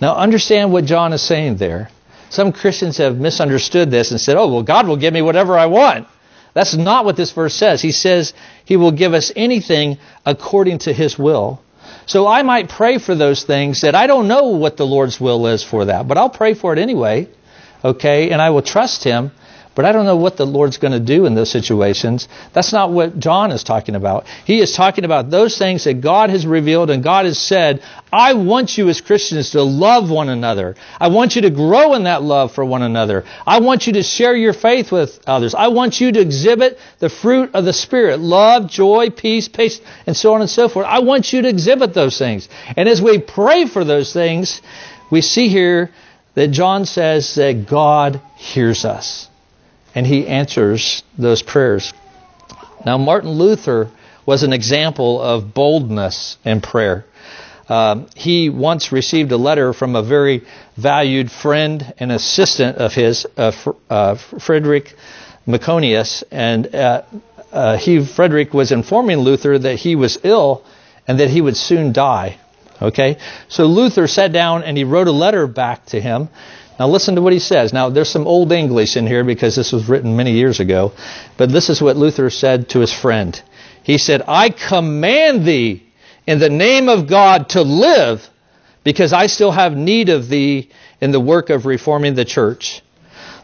Now, 0.00 0.16
understand 0.16 0.72
what 0.72 0.84
John 0.84 1.12
is 1.12 1.22
saying 1.22 1.56
there. 1.56 1.90
Some 2.30 2.52
Christians 2.52 2.96
have 2.98 3.16
misunderstood 3.16 3.90
this 3.90 4.10
and 4.10 4.20
said, 4.20 4.36
oh, 4.36 4.48
well, 4.48 4.62
God 4.62 4.88
will 4.88 4.96
give 4.96 5.14
me 5.14 5.22
whatever 5.22 5.56
I 5.56 5.66
want. 5.66 6.08
That's 6.52 6.74
not 6.74 7.04
what 7.04 7.16
this 7.16 7.32
verse 7.32 7.54
says. 7.54 7.82
He 7.82 7.92
says 7.92 8.32
he 8.64 8.76
will 8.76 8.92
give 8.92 9.12
us 9.12 9.32
anything 9.36 9.98
according 10.24 10.78
to 10.78 10.92
his 10.92 11.18
will. 11.18 11.60
So 12.06 12.26
I 12.26 12.42
might 12.42 12.68
pray 12.68 12.98
for 12.98 13.14
those 13.14 13.44
things 13.44 13.80
that 13.80 13.94
I 13.94 14.06
don't 14.06 14.28
know 14.28 14.48
what 14.48 14.76
the 14.76 14.86
Lord's 14.86 15.20
will 15.20 15.46
is 15.46 15.62
for 15.62 15.86
that, 15.86 16.06
but 16.06 16.18
I'll 16.18 16.30
pray 16.30 16.54
for 16.54 16.72
it 16.72 16.78
anyway. 16.78 17.28
Okay? 17.84 18.30
And 18.30 18.40
I 18.40 18.50
will 18.50 18.62
trust 18.62 19.04
him 19.04 19.32
but 19.74 19.84
I 19.84 19.92
don't 19.92 20.04
know 20.04 20.16
what 20.16 20.36
the 20.36 20.46
Lord's 20.46 20.78
going 20.78 20.92
to 20.92 21.00
do 21.00 21.26
in 21.26 21.34
those 21.34 21.50
situations. 21.50 22.28
That's 22.52 22.72
not 22.72 22.92
what 22.92 23.18
John 23.18 23.50
is 23.50 23.64
talking 23.64 23.96
about. 23.96 24.26
He 24.44 24.60
is 24.60 24.72
talking 24.72 25.04
about 25.04 25.30
those 25.30 25.58
things 25.58 25.84
that 25.84 26.00
God 26.00 26.30
has 26.30 26.46
revealed 26.46 26.90
and 26.90 27.02
God 27.02 27.24
has 27.24 27.38
said, 27.38 27.82
I 28.12 28.34
want 28.34 28.78
you 28.78 28.88
as 28.88 29.00
Christians 29.00 29.50
to 29.50 29.62
love 29.62 30.10
one 30.10 30.28
another. 30.28 30.76
I 31.00 31.08
want 31.08 31.34
you 31.34 31.42
to 31.42 31.50
grow 31.50 31.94
in 31.94 32.04
that 32.04 32.22
love 32.22 32.52
for 32.52 32.64
one 32.64 32.82
another. 32.82 33.24
I 33.44 33.60
want 33.60 33.88
you 33.88 33.94
to 33.94 34.04
share 34.04 34.36
your 34.36 34.52
faith 34.52 34.92
with 34.92 35.18
others. 35.26 35.54
I 35.54 35.68
want 35.68 36.00
you 36.00 36.12
to 36.12 36.20
exhibit 36.20 36.78
the 37.00 37.08
fruit 37.08 37.50
of 37.54 37.64
the 37.64 37.72
Spirit 37.72 38.20
love, 38.20 38.70
joy, 38.70 39.10
peace, 39.10 39.48
patience, 39.48 39.84
and 40.06 40.16
so 40.16 40.34
on 40.34 40.40
and 40.40 40.50
so 40.50 40.68
forth. 40.68 40.86
I 40.86 41.00
want 41.00 41.32
you 41.32 41.42
to 41.42 41.48
exhibit 41.48 41.94
those 41.94 42.16
things. 42.16 42.48
And 42.76 42.88
as 42.88 43.02
we 43.02 43.18
pray 43.18 43.66
for 43.66 43.82
those 43.82 44.12
things, 44.12 44.62
we 45.10 45.20
see 45.20 45.48
here 45.48 45.90
that 46.34 46.48
John 46.48 46.84
says 46.84 47.34
that 47.34 47.66
God 47.66 48.20
hears 48.36 48.84
us 48.84 49.28
and 49.94 50.06
he 50.06 50.26
answers 50.26 51.02
those 51.18 51.42
prayers. 51.42 51.92
Now, 52.84 52.98
Martin 52.98 53.30
Luther 53.30 53.90
was 54.26 54.42
an 54.42 54.52
example 54.52 55.20
of 55.20 55.54
boldness 55.54 56.38
in 56.44 56.60
prayer. 56.60 57.04
Um, 57.68 58.08
he 58.14 58.50
once 58.50 58.92
received 58.92 59.32
a 59.32 59.36
letter 59.36 59.72
from 59.72 59.96
a 59.96 60.02
very 60.02 60.42
valued 60.76 61.30
friend 61.30 61.94
and 61.98 62.12
assistant 62.12 62.76
of 62.76 62.92
his, 62.92 63.26
uh, 63.36 63.52
uh, 63.88 64.16
Frederick 64.16 64.94
Myconius, 65.46 66.24
and 66.30 66.74
uh, 66.74 67.02
uh, 67.52 67.76
he, 67.78 68.04
Frederick, 68.04 68.52
was 68.52 68.72
informing 68.72 69.18
Luther 69.18 69.58
that 69.58 69.76
he 69.76 69.96
was 69.96 70.18
ill 70.24 70.62
and 71.06 71.20
that 71.20 71.30
he 71.30 71.40
would 71.40 71.56
soon 71.56 71.92
die. 71.92 72.38
Okay, 72.82 73.18
so 73.48 73.66
Luther 73.66 74.08
sat 74.08 74.32
down 74.32 74.64
and 74.64 74.76
he 74.76 74.84
wrote 74.84 75.06
a 75.06 75.12
letter 75.12 75.46
back 75.46 75.86
to 75.86 76.00
him, 76.00 76.28
now 76.78 76.88
listen 76.88 77.14
to 77.14 77.22
what 77.22 77.32
he 77.32 77.38
says. 77.38 77.72
Now 77.72 77.90
there's 77.90 78.08
some 78.08 78.26
old 78.26 78.50
English 78.52 78.96
in 78.96 79.06
here 79.06 79.24
because 79.24 79.54
this 79.54 79.72
was 79.72 79.88
written 79.88 80.16
many 80.16 80.32
years 80.32 80.60
ago, 80.60 80.92
but 81.36 81.50
this 81.50 81.70
is 81.70 81.80
what 81.80 81.96
Luther 81.96 82.30
said 82.30 82.70
to 82.70 82.80
his 82.80 82.92
friend. 82.92 83.40
He 83.82 83.98
said, 83.98 84.22
I 84.26 84.50
command 84.50 85.44
thee 85.44 85.84
in 86.26 86.38
the 86.38 86.48
name 86.48 86.88
of 86.88 87.06
God 87.06 87.50
to 87.50 87.62
live 87.62 88.28
because 88.82 89.12
I 89.12 89.26
still 89.28 89.52
have 89.52 89.76
need 89.76 90.08
of 90.08 90.28
thee 90.28 90.70
in 91.00 91.12
the 91.12 91.20
work 91.20 91.50
of 91.50 91.66
reforming 91.66 92.14
the 92.14 92.24
church. 92.24 92.82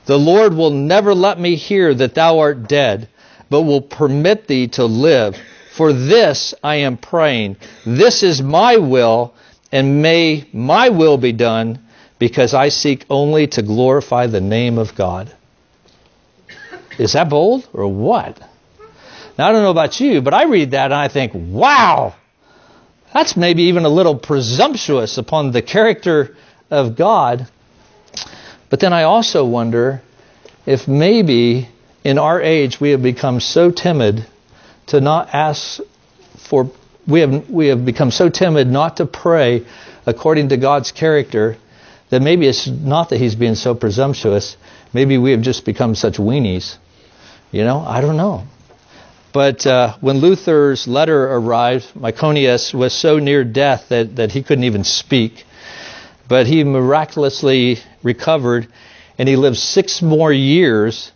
The 0.06 0.18
Lord 0.18 0.54
will 0.54 0.70
never 0.70 1.14
let 1.14 1.38
me 1.38 1.56
hear 1.56 1.94
that 1.94 2.14
thou 2.14 2.40
art 2.40 2.68
dead, 2.68 3.08
but 3.48 3.62
will 3.62 3.82
permit 3.82 4.46
thee 4.46 4.68
to 4.68 4.84
live. 4.84 5.36
For 5.72 5.92
this 5.92 6.54
I 6.64 6.76
am 6.76 6.96
praying. 6.96 7.56
This 7.86 8.22
is 8.22 8.42
my 8.42 8.78
will, 8.78 9.34
and 9.70 10.02
may 10.02 10.48
my 10.52 10.88
will 10.88 11.16
be 11.16 11.32
done 11.32 11.78
because 12.20 12.52
I 12.52 12.68
seek 12.68 13.06
only 13.08 13.46
to 13.48 13.62
glorify 13.62 14.26
the 14.28 14.42
name 14.42 14.78
of 14.78 14.94
God. 14.94 15.32
Is 16.98 17.14
that 17.14 17.30
bold 17.30 17.66
or 17.72 17.88
what? 17.88 18.38
Now, 19.38 19.48
I 19.48 19.52
don't 19.52 19.62
know 19.62 19.70
about 19.70 19.98
you, 20.00 20.20
but 20.20 20.34
I 20.34 20.44
read 20.44 20.72
that 20.72 20.92
and 20.92 20.94
I 20.94 21.08
think, 21.08 21.32
wow, 21.34 22.14
that's 23.14 23.38
maybe 23.38 23.64
even 23.64 23.86
a 23.86 23.88
little 23.88 24.14
presumptuous 24.16 25.16
upon 25.16 25.52
the 25.52 25.62
character 25.62 26.36
of 26.70 26.94
God. 26.94 27.48
But 28.68 28.80
then 28.80 28.92
I 28.92 29.04
also 29.04 29.46
wonder 29.46 30.02
if 30.66 30.86
maybe 30.86 31.70
in 32.04 32.18
our 32.18 32.40
age 32.40 32.78
we 32.82 32.90
have 32.90 33.02
become 33.02 33.40
so 33.40 33.70
timid 33.70 34.26
to 34.88 35.00
not 35.00 35.30
ask 35.32 35.80
for, 36.36 36.70
we 37.08 37.20
have, 37.20 37.48
we 37.48 37.68
have 37.68 37.86
become 37.86 38.10
so 38.10 38.28
timid 38.28 38.68
not 38.68 38.98
to 38.98 39.06
pray 39.06 39.64
according 40.04 40.50
to 40.50 40.58
God's 40.58 40.92
character 40.92 41.56
that 42.10 42.22
maybe 42.22 42.46
it's 42.46 42.66
not 42.66 43.08
that 43.08 43.18
he's 43.18 43.34
being 43.34 43.54
so 43.54 43.74
presumptuous. 43.74 44.56
Maybe 44.92 45.16
we 45.16 45.30
have 45.30 45.42
just 45.42 45.64
become 45.64 45.94
such 45.94 46.18
weenies. 46.18 46.76
You 47.52 47.64
know, 47.64 47.80
I 47.80 48.00
don't 48.00 48.16
know. 48.16 48.44
But 49.32 49.64
uh, 49.66 49.96
when 50.00 50.18
Luther's 50.18 50.88
letter 50.88 51.24
arrived, 51.32 51.94
Myconius 51.94 52.74
was 52.74 52.92
so 52.92 53.18
near 53.18 53.44
death 53.44 53.86
that, 53.90 54.16
that 54.16 54.32
he 54.32 54.42
couldn't 54.42 54.64
even 54.64 54.82
speak. 54.82 55.44
But 56.28 56.46
he 56.46 56.64
miraculously 56.64 57.78
recovered, 58.02 58.66
and 59.18 59.28
he 59.28 59.36
lived 59.36 59.56
six 59.56 60.02
more 60.02 60.32
years, 60.32 61.12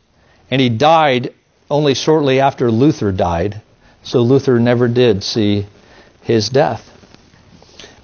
and 0.51 0.61
he 0.61 0.69
died 0.69 1.35
only 1.71 1.95
shortly 1.95 2.41
after 2.41 2.71
Luther 2.71 3.11
died. 3.11 3.61
So 4.05 4.21
Luther 4.21 4.61
never 4.61 4.87
did 4.87 5.25
see 5.25 5.67
his 6.23 6.49
death. 6.49 6.94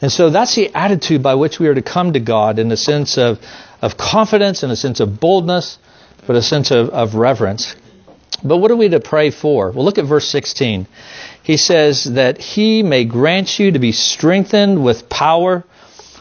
And 0.00 0.10
so 0.10 0.30
that's 0.30 0.54
the 0.54 0.74
attitude 0.74 1.22
by 1.22 1.34
which 1.34 1.58
we 1.58 1.68
are 1.68 1.74
to 1.74 1.82
come 1.82 2.14
to 2.14 2.20
God 2.20 2.58
in 2.58 2.72
a 2.72 2.76
sense 2.76 3.18
of, 3.18 3.38
of 3.82 3.96
confidence, 3.96 4.62
in 4.62 4.70
a 4.70 4.76
sense 4.76 5.00
of 5.00 5.20
boldness, 5.20 5.78
but 6.26 6.36
a 6.36 6.42
sense 6.42 6.70
of, 6.70 6.90
of 6.90 7.14
reverence. 7.14 7.76
But 8.42 8.58
what 8.58 8.70
are 8.70 8.76
we 8.76 8.88
to 8.88 9.00
pray 9.00 9.30
for? 9.30 9.70
Well, 9.70 9.84
look 9.84 9.98
at 9.98 10.06
verse 10.06 10.26
16. 10.28 10.86
He 11.42 11.56
says 11.56 12.04
that 12.04 12.38
he 12.38 12.82
may 12.82 13.04
grant 13.04 13.58
you 13.58 13.72
to 13.72 13.78
be 13.78 13.92
strengthened 13.92 14.82
with 14.82 15.08
power 15.08 15.64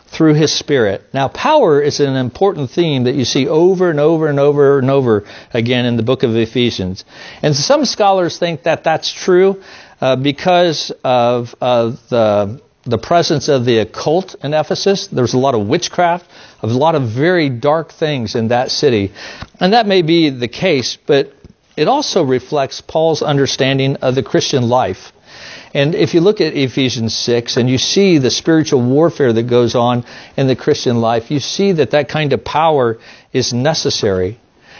through 0.07 0.33
his 0.33 0.51
spirit. 0.51 1.03
Now, 1.13 1.27
power 1.27 1.81
is 1.81 1.99
an 1.99 2.15
important 2.15 2.71
theme 2.71 3.03
that 3.03 3.15
you 3.15 3.25
see 3.25 3.47
over 3.47 3.89
and 3.89 3.99
over 3.99 4.27
and 4.27 4.39
over 4.39 4.79
and 4.79 4.89
over 4.89 5.23
again 5.53 5.85
in 5.85 5.97
the 5.97 6.03
book 6.03 6.23
of 6.23 6.35
Ephesians. 6.35 7.05
And 7.43 7.55
some 7.55 7.85
scholars 7.85 8.37
think 8.37 8.63
that 8.63 8.83
that's 8.83 9.11
true 9.11 9.61
uh, 10.01 10.15
because 10.15 10.91
of, 11.03 11.53
of 11.61 11.99
the, 12.09 12.59
the 12.83 12.97
presence 12.97 13.49
of 13.49 13.65
the 13.65 13.79
occult 13.79 14.35
in 14.43 14.53
Ephesus. 14.53 15.07
There's 15.07 15.33
a 15.33 15.37
lot 15.37 15.55
of 15.55 15.67
witchcraft, 15.67 16.25
a 16.61 16.67
lot 16.67 16.95
of 16.95 17.03
very 17.09 17.49
dark 17.49 17.91
things 17.91 18.35
in 18.35 18.49
that 18.49 18.71
city. 18.71 19.11
And 19.59 19.73
that 19.73 19.85
may 19.87 20.01
be 20.01 20.29
the 20.29 20.47
case, 20.47 20.97
but 21.05 21.33
it 21.75 21.87
also 21.87 22.23
reflects 22.23 22.81
Paul's 22.81 23.21
understanding 23.21 23.97
of 23.97 24.15
the 24.15 24.23
Christian 24.23 24.67
life. 24.69 25.11
And 25.73 25.93
if 25.93 26.13
you 26.13 26.21
look 26.21 26.41
at 26.41 26.55
Ephesians 26.55 27.13
6 27.13 27.57
and 27.57 27.69
you 27.69 27.77
see 27.77 28.17
the 28.17 28.31
spiritual 28.31 28.81
warfare 28.81 29.31
that 29.33 29.43
goes 29.43 29.75
on 29.75 30.03
in 30.35 30.47
the 30.47 30.55
Christian 30.55 30.99
life, 30.99 31.29
you 31.29 31.39
see 31.39 31.73
that 31.73 31.91
that 31.91 32.09
kind 32.09 32.33
of 32.33 32.43
power 32.43 32.97
is 33.31 33.53
necessary. 33.53 34.39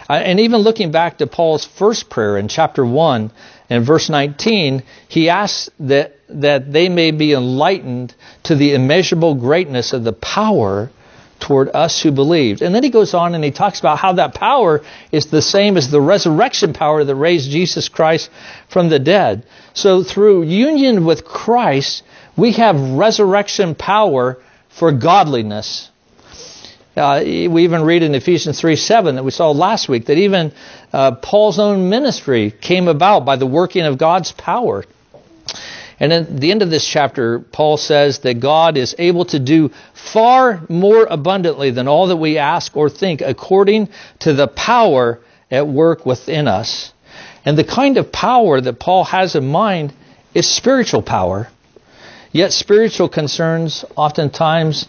Uh, 0.09 0.13
and 0.13 0.39
even 0.39 0.61
looking 0.61 0.91
back 0.91 1.19
to 1.19 1.27
Paul's 1.27 1.65
first 1.65 2.09
prayer 2.09 2.37
in 2.37 2.47
chapter 2.47 2.83
1 2.83 3.31
and 3.69 3.85
verse 3.85 4.09
19, 4.09 4.81
he 5.07 5.29
asks 5.29 5.69
that, 5.81 6.15
that 6.29 6.71
they 6.71 6.89
may 6.89 7.11
be 7.11 7.33
enlightened 7.33 8.13
to 8.43 8.55
the 8.55 8.73
immeasurable 8.73 9.35
greatness 9.35 9.93
of 9.93 10.03
the 10.03 10.13
power 10.13 10.89
toward 11.39 11.69
us 11.69 12.01
who 12.01 12.11
believed. 12.11 12.61
And 12.61 12.75
then 12.75 12.83
he 12.83 12.89
goes 12.89 13.13
on 13.13 13.33
and 13.33 13.43
he 13.43 13.51
talks 13.51 13.79
about 13.79 13.97
how 13.97 14.13
that 14.13 14.35
power 14.35 14.81
is 15.11 15.27
the 15.27 15.41
same 15.41 15.77
as 15.77 15.89
the 15.89 16.01
resurrection 16.01 16.73
power 16.73 17.03
that 17.03 17.15
raised 17.15 17.49
Jesus 17.49 17.89
Christ 17.89 18.29
from 18.67 18.89
the 18.89 18.99
dead. 18.99 19.45
So 19.73 20.03
through 20.03 20.43
union 20.43 21.05
with 21.05 21.25
Christ, 21.25 22.03
we 22.35 22.53
have 22.53 22.79
resurrection 22.79 23.75
power 23.75 24.37
for 24.69 24.91
godliness. 24.91 25.89
Uh, 26.95 27.21
we 27.23 27.63
even 27.63 27.83
read 27.83 28.03
in 28.03 28.13
Ephesians 28.13 28.59
3 28.59 28.75
7 28.75 29.15
that 29.15 29.23
we 29.23 29.31
saw 29.31 29.51
last 29.51 29.87
week 29.87 30.07
that 30.07 30.17
even 30.17 30.51
uh, 30.91 31.11
Paul's 31.15 31.59
own 31.59 31.89
ministry 31.89 32.51
came 32.51 32.87
about 32.87 33.23
by 33.23 33.37
the 33.37 33.45
working 33.45 33.83
of 33.85 33.97
God's 33.97 34.33
power. 34.33 34.83
And 35.99 36.13
at 36.13 36.39
the 36.39 36.51
end 36.51 36.61
of 36.61 36.69
this 36.69 36.85
chapter, 36.85 37.39
Paul 37.39 37.77
says 37.77 38.19
that 38.19 38.39
God 38.39 38.77
is 38.77 38.95
able 38.97 39.25
to 39.25 39.39
do 39.39 39.71
far 39.93 40.61
more 40.69 41.05
abundantly 41.09 41.71
than 41.71 41.87
all 41.87 42.07
that 42.07 42.17
we 42.17 42.37
ask 42.37 42.77
or 42.77 42.89
think 42.89 43.21
according 43.21 43.89
to 44.19 44.33
the 44.33 44.47
power 44.47 45.19
at 45.51 45.67
work 45.67 46.05
within 46.05 46.47
us. 46.47 46.93
And 47.43 47.57
the 47.57 47.63
kind 47.63 47.97
of 47.97 48.11
power 48.11 48.61
that 48.61 48.79
Paul 48.79 49.03
has 49.05 49.35
in 49.35 49.47
mind 49.47 49.93
is 50.33 50.47
spiritual 50.47 51.01
power. 51.01 51.49
Yet 52.31 52.53
spiritual 52.53 53.09
concerns 53.09 53.83
oftentimes 53.95 54.87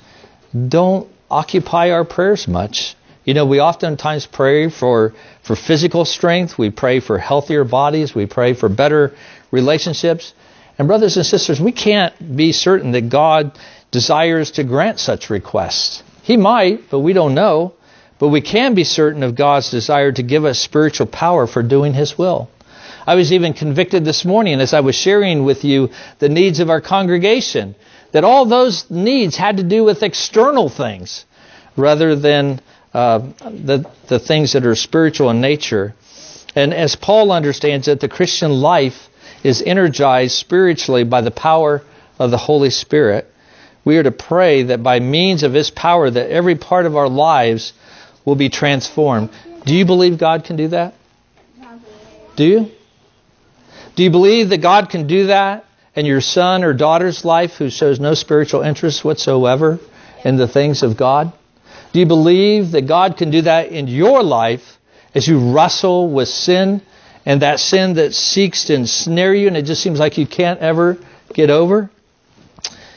don't 0.68 1.08
occupy 1.30 1.90
our 1.90 2.04
prayers 2.04 2.46
much. 2.46 2.94
You 3.24 3.34
know, 3.34 3.46
we 3.46 3.60
oftentimes 3.60 4.26
pray 4.26 4.68
for, 4.68 5.14
for 5.42 5.56
physical 5.56 6.04
strength, 6.04 6.58
we 6.58 6.70
pray 6.70 7.00
for 7.00 7.18
healthier 7.18 7.64
bodies, 7.64 8.14
we 8.14 8.26
pray 8.26 8.54
for 8.54 8.68
better 8.68 9.14
relationships. 9.50 10.34
And, 10.80 10.86
brothers 10.86 11.18
and 11.18 11.26
sisters, 11.26 11.60
we 11.60 11.72
can't 11.72 12.14
be 12.36 12.52
certain 12.52 12.92
that 12.92 13.10
God 13.10 13.52
desires 13.90 14.52
to 14.52 14.64
grant 14.64 14.98
such 14.98 15.28
requests. 15.28 16.02
He 16.22 16.38
might, 16.38 16.88
but 16.88 17.00
we 17.00 17.12
don't 17.12 17.34
know. 17.34 17.74
But 18.18 18.28
we 18.28 18.40
can 18.40 18.72
be 18.72 18.84
certain 18.84 19.22
of 19.22 19.34
God's 19.34 19.70
desire 19.70 20.10
to 20.10 20.22
give 20.22 20.46
us 20.46 20.58
spiritual 20.58 21.06
power 21.06 21.46
for 21.46 21.62
doing 21.62 21.92
His 21.92 22.16
will. 22.16 22.48
I 23.06 23.14
was 23.14 23.30
even 23.30 23.52
convicted 23.52 24.06
this 24.06 24.24
morning 24.24 24.58
as 24.58 24.72
I 24.72 24.80
was 24.80 24.94
sharing 24.94 25.44
with 25.44 25.64
you 25.64 25.90
the 26.18 26.30
needs 26.30 26.60
of 26.60 26.70
our 26.70 26.80
congregation, 26.80 27.74
that 28.12 28.24
all 28.24 28.46
those 28.46 28.90
needs 28.90 29.36
had 29.36 29.58
to 29.58 29.62
do 29.62 29.84
with 29.84 30.02
external 30.02 30.70
things 30.70 31.26
rather 31.76 32.16
than 32.16 32.58
uh, 32.94 33.18
the, 33.18 33.84
the 34.08 34.18
things 34.18 34.54
that 34.54 34.64
are 34.64 34.74
spiritual 34.74 35.28
in 35.28 35.42
nature. 35.42 35.94
And 36.56 36.72
as 36.72 36.96
Paul 36.96 37.32
understands 37.32 37.86
it, 37.86 38.00
the 38.00 38.08
Christian 38.08 38.50
life 38.50 39.09
is 39.42 39.62
energized 39.62 40.36
spiritually 40.36 41.04
by 41.04 41.20
the 41.20 41.30
power 41.30 41.82
of 42.18 42.30
the 42.30 42.36
Holy 42.36 42.70
Spirit. 42.70 43.26
We 43.84 43.96
are 43.96 44.02
to 44.02 44.10
pray 44.10 44.64
that 44.64 44.82
by 44.82 45.00
means 45.00 45.42
of 45.42 45.54
His 45.54 45.70
power 45.70 46.10
that 46.10 46.30
every 46.30 46.54
part 46.54 46.86
of 46.86 46.96
our 46.96 47.08
lives 47.08 47.72
will 48.24 48.36
be 48.36 48.50
transformed. 48.50 49.30
Do 49.64 49.74
you 49.74 49.84
believe 49.84 50.18
God 50.18 50.44
can 50.44 50.56
do 50.56 50.68
that? 50.68 50.94
Do 52.36 52.44
you? 52.44 52.70
Do 53.96 54.02
you 54.02 54.10
believe 54.10 54.50
that 54.50 54.58
God 54.58 54.90
can 54.90 55.06
do 55.06 55.26
that 55.26 55.64
in 55.94 56.06
your 56.06 56.20
son 56.20 56.64
or 56.64 56.72
daughter's 56.72 57.24
life 57.24 57.56
who 57.56 57.70
shows 57.70 57.98
no 57.98 58.14
spiritual 58.14 58.62
interest 58.62 59.04
whatsoever 59.04 59.78
in 60.24 60.36
the 60.36 60.48
things 60.48 60.82
of 60.82 60.96
God? 60.96 61.32
Do 61.92 61.98
you 61.98 62.06
believe 62.06 62.72
that 62.72 62.86
God 62.86 63.16
can 63.16 63.30
do 63.30 63.42
that 63.42 63.68
in 63.68 63.88
your 63.88 64.22
life 64.22 64.78
as 65.14 65.26
you 65.26 65.52
wrestle 65.52 66.08
with 66.08 66.28
sin 66.28 66.82
and 67.26 67.42
that 67.42 67.60
sin 67.60 67.94
that 67.94 68.14
seeks 68.14 68.64
to 68.64 68.74
ensnare 68.74 69.34
you 69.34 69.46
and 69.48 69.56
it 69.56 69.62
just 69.62 69.82
seems 69.82 69.98
like 69.98 70.18
you 70.18 70.26
can't 70.26 70.60
ever 70.60 70.98
get 71.34 71.50
over? 71.50 71.90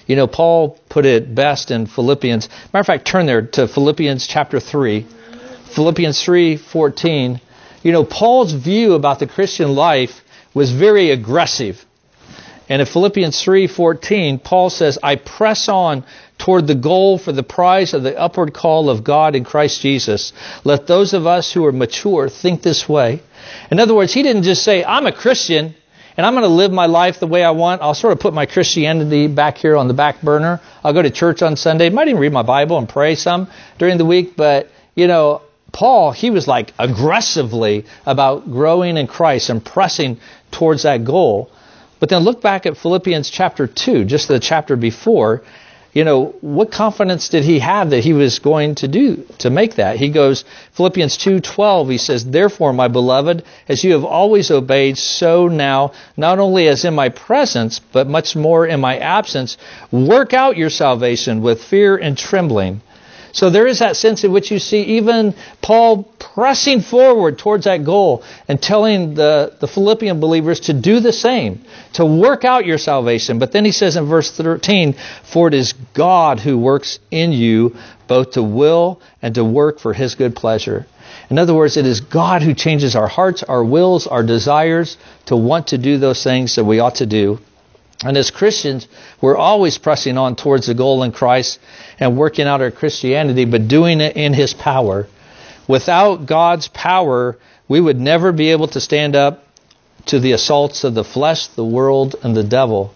You 0.07 0.15
know, 0.15 0.27
Paul 0.27 0.77
put 0.89 1.05
it 1.05 1.33
best 1.33 1.71
in 1.71 1.85
Philippians. 1.85 2.49
Matter 2.73 2.81
of 2.81 2.85
fact, 2.85 3.05
turn 3.05 3.25
there 3.25 3.41
to 3.41 3.67
Philippians 3.67 4.27
chapter 4.27 4.59
3. 4.59 5.05
Philippians 5.65 6.21
3:14. 6.21 7.39
You 7.83 7.91
know, 7.91 8.03
Paul's 8.03 8.51
view 8.51 8.93
about 8.93 9.19
the 9.19 9.27
Christian 9.27 9.75
life 9.75 10.23
was 10.53 10.71
very 10.71 11.11
aggressive. 11.11 11.85
And 12.69 12.81
in 12.81 12.85
Philippians 12.85 13.41
3:14, 13.41 14.39
Paul 14.39 14.69
says, 14.69 14.99
"I 15.01 15.15
press 15.15 15.67
on 15.67 16.03
toward 16.43 16.67
the 16.67 16.75
goal 16.75 17.17
for 17.17 17.31
the 17.31 17.41
prize 17.41 17.93
of 17.93 18.03
the 18.03 18.19
upward 18.19 18.53
call 18.53 18.89
of 18.89 19.01
God 19.01 19.33
in 19.33 19.45
Christ 19.45 19.79
Jesus. 19.79 20.33
Let 20.65 20.87
those 20.87 21.13
of 21.13 21.25
us 21.25 21.53
who 21.53 21.65
are 21.65 21.71
mature 21.71 22.27
think 22.27 22.61
this 22.61 22.89
way." 22.89 23.21
In 23.71 23.79
other 23.79 23.95
words, 23.95 24.13
he 24.13 24.23
didn't 24.23 24.43
just 24.43 24.61
say, 24.61 24.83
I'm 24.83 25.05
a 25.05 25.13
Christian 25.13 25.73
and 26.17 26.25
I'm 26.25 26.33
going 26.33 26.43
to 26.43 26.49
live 26.49 26.73
my 26.73 26.87
life 26.87 27.21
the 27.21 27.27
way 27.27 27.45
I 27.45 27.51
want. 27.51 27.81
I'll 27.81 27.93
sort 27.93 28.11
of 28.11 28.19
put 28.19 28.33
my 28.33 28.45
Christianity 28.45 29.27
back 29.27 29.57
here 29.57 29.77
on 29.77 29.87
the 29.87 29.93
back 29.93 30.21
burner. 30.21 30.59
I'll 30.83 30.91
go 30.91 31.01
to 31.01 31.09
church 31.09 31.41
on 31.41 31.55
Sunday. 31.55 31.89
Might 31.89 32.09
even 32.09 32.19
read 32.19 32.33
my 32.33 32.43
Bible 32.43 32.77
and 32.77 32.89
pray 32.89 33.15
some 33.15 33.47
during 33.79 33.97
the 33.97 34.05
week. 34.05 34.35
But, 34.35 34.69
you 34.95 35.07
know, 35.07 35.43
Paul, 35.71 36.11
he 36.11 36.29
was 36.29 36.45
like 36.45 36.73
aggressively 36.77 37.85
about 38.05 38.51
growing 38.51 38.97
in 38.97 39.07
Christ 39.07 39.49
and 39.49 39.63
pressing 39.63 40.17
towards 40.51 40.83
that 40.83 41.05
goal. 41.05 41.49
But 42.01 42.09
then 42.09 42.23
look 42.23 42.41
back 42.41 42.65
at 42.65 42.75
Philippians 42.75 43.29
chapter 43.29 43.65
2, 43.65 44.03
just 44.03 44.27
the 44.27 44.39
chapter 44.39 44.75
before, 44.75 45.41
you 45.93 46.03
know, 46.03 46.33
what 46.41 46.71
confidence 46.71 47.29
did 47.29 47.43
he 47.43 47.59
have 47.59 47.91
that 47.91 48.03
he 48.03 48.13
was 48.13 48.39
going 48.39 48.75
to 48.75 48.87
do 48.87 49.23
to 49.37 49.51
make 49.51 49.75
that? 49.75 49.97
He 49.97 50.09
goes, 50.09 50.43
Philippians 50.71 51.17
2:12, 51.19 51.91
he 51.91 51.97
says, 51.99 52.25
"Therefore, 52.25 52.73
my 52.73 52.87
beloved, 52.87 53.43
as 53.69 53.83
you 53.83 53.93
have 53.93 54.03
always 54.03 54.49
obeyed, 54.49 54.97
so 54.97 55.47
now, 55.47 55.91
not 56.17 56.39
only 56.39 56.67
as 56.67 56.83
in 56.83 56.95
my 56.95 57.09
presence, 57.09 57.79
but 57.91 58.07
much 58.07 58.35
more 58.35 58.65
in 58.65 58.79
my 58.79 58.97
absence, 58.97 59.55
work 59.91 60.33
out 60.33 60.57
your 60.57 60.71
salvation 60.71 61.43
with 61.43 61.63
fear 61.63 61.95
and 61.95 62.17
trembling." 62.17 62.81
So 63.33 63.49
there 63.49 63.65
is 63.65 63.79
that 63.79 63.97
sense 63.97 64.23
in 64.23 64.31
which 64.31 64.51
you 64.51 64.59
see 64.59 64.83
even 64.97 65.33
Paul 65.59 66.03
pressing 66.03 66.81
forward 66.81 67.39
towards 67.39 67.65
that 67.65 67.83
goal 67.83 68.23
and 68.47 68.61
telling 68.61 69.15
the, 69.15 69.55
the 69.59 69.67
Philippian 69.67 70.19
believers 70.19 70.59
to 70.61 70.73
do 70.73 70.99
the 70.99 71.11
same, 71.11 71.65
to 71.93 72.05
work 72.05 72.45
out 72.45 72.67
your 72.67 72.77
salvation. 72.77 73.39
But 73.39 73.51
then 73.51 73.65
he 73.65 73.71
says 73.71 73.95
in 73.95 74.05
verse 74.05 74.29
13, 74.31 74.93
For 75.23 75.47
it 75.47 75.55
is 75.55 75.73
God 75.95 76.41
who 76.41 76.59
works 76.59 76.99
in 77.09 77.31
you 77.31 77.75
both 78.07 78.31
to 78.31 78.43
will 78.43 79.01
and 79.19 79.33
to 79.33 79.43
work 79.43 79.79
for 79.79 79.93
his 79.93 80.13
good 80.13 80.35
pleasure. 80.35 80.85
In 81.31 81.39
other 81.39 81.55
words, 81.55 81.75
it 81.75 81.87
is 81.87 82.01
God 82.01 82.43
who 82.43 82.53
changes 82.53 82.95
our 82.95 83.07
hearts, 83.07 83.41
our 83.41 83.63
wills, 83.63 84.05
our 84.05 84.21
desires 84.21 84.95
to 85.25 85.35
want 85.35 85.67
to 85.67 85.79
do 85.79 85.97
those 85.97 86.23
things 86.23 86.55
that 86.55 86.65
we 86.65 86.79
ought 86.79 86.95
to 86.95 87.07
do. 87.07 87.39
And 88.05 88.17
as 88.17 88.31
Christians, 88.31 88.87
we're 89.21 89.37
always 89.37 89.77
pressing 89.77 90.17
on 90.17 90.35
towards 90.35 90.67
the 90.67 90.73
goal 90.73 91.03
in 91.03 91.11
Christ 91.11 91.59
and 91.99 92.17
working 92.17 92.47
out 92.47 92.61
our 92.61 92.71
Christianity, 92.71 93.45
but 93.45 93.67
doing 93.67 94.01
it 94.01 94.17
in 94.17 94.33
His 94.33 94.53
power. 94.53 95.07
Without 95.67 96.25
God's 96.25 96.67
power, 96.67 97.37
we 97.67 97.79
would 97.79 97.99
never 97.99 98.31
be 98.31 98.51
able 98.51 98.67
to 98.67 98.81
stand 98.81 99.15
up 99.15 99.45
to 100.07 100.19
the 100.19 100.33
assaults 100.33 100.83
of 100.83 100.93
the 100.93 101.03
flesh, 101.03 101.47
the 101.47 101.63
world, 101.63 102.15
and 102.23 102.35
the 102.35 102.43
devil. 102.43 102.93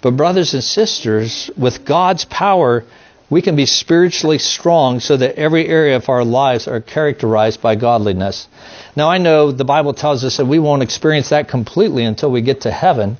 But, 0.00 0.16
brothers 0.16 0.54
and 0.54 0.62
sisters, 0.62 1.50
with 1.56 1.84
God's 1.84 2.24
power, 2.24 2.84
we 3.28 3.42
can 3.42 3.54
be 3.56 3.66
spiritually 3.66 4.38
strong 4.38 5.00
so 5.00 5.16
that 5.16 5.36
every 5.36 5.66
area 5.68 5.96
of 5.96 6.08
our 6.08 6.24
lives 6.24 6.66
are 6.66 6.80
characterized 6.80 7.60
by 7.60 7.76
godliness. 7.76 8.48
Now, 8.96 9.10
I 9.10 9.18
know 9.18 9.52
the 9.52 9.64
Bible 9.64 9.94
tells 9.94 10.24
us 10.24 10.38
that 10.38 10.46
we 10.46 10.58
won't 10.58 10.82
experience 10.82 11.28
that 11.28 11.48
completely 11.48 12.04
until 12.04 12.30
we 12.30 12.42
get 12.42 12.62
to 12.62 12.70
heaven, 12.70 13.18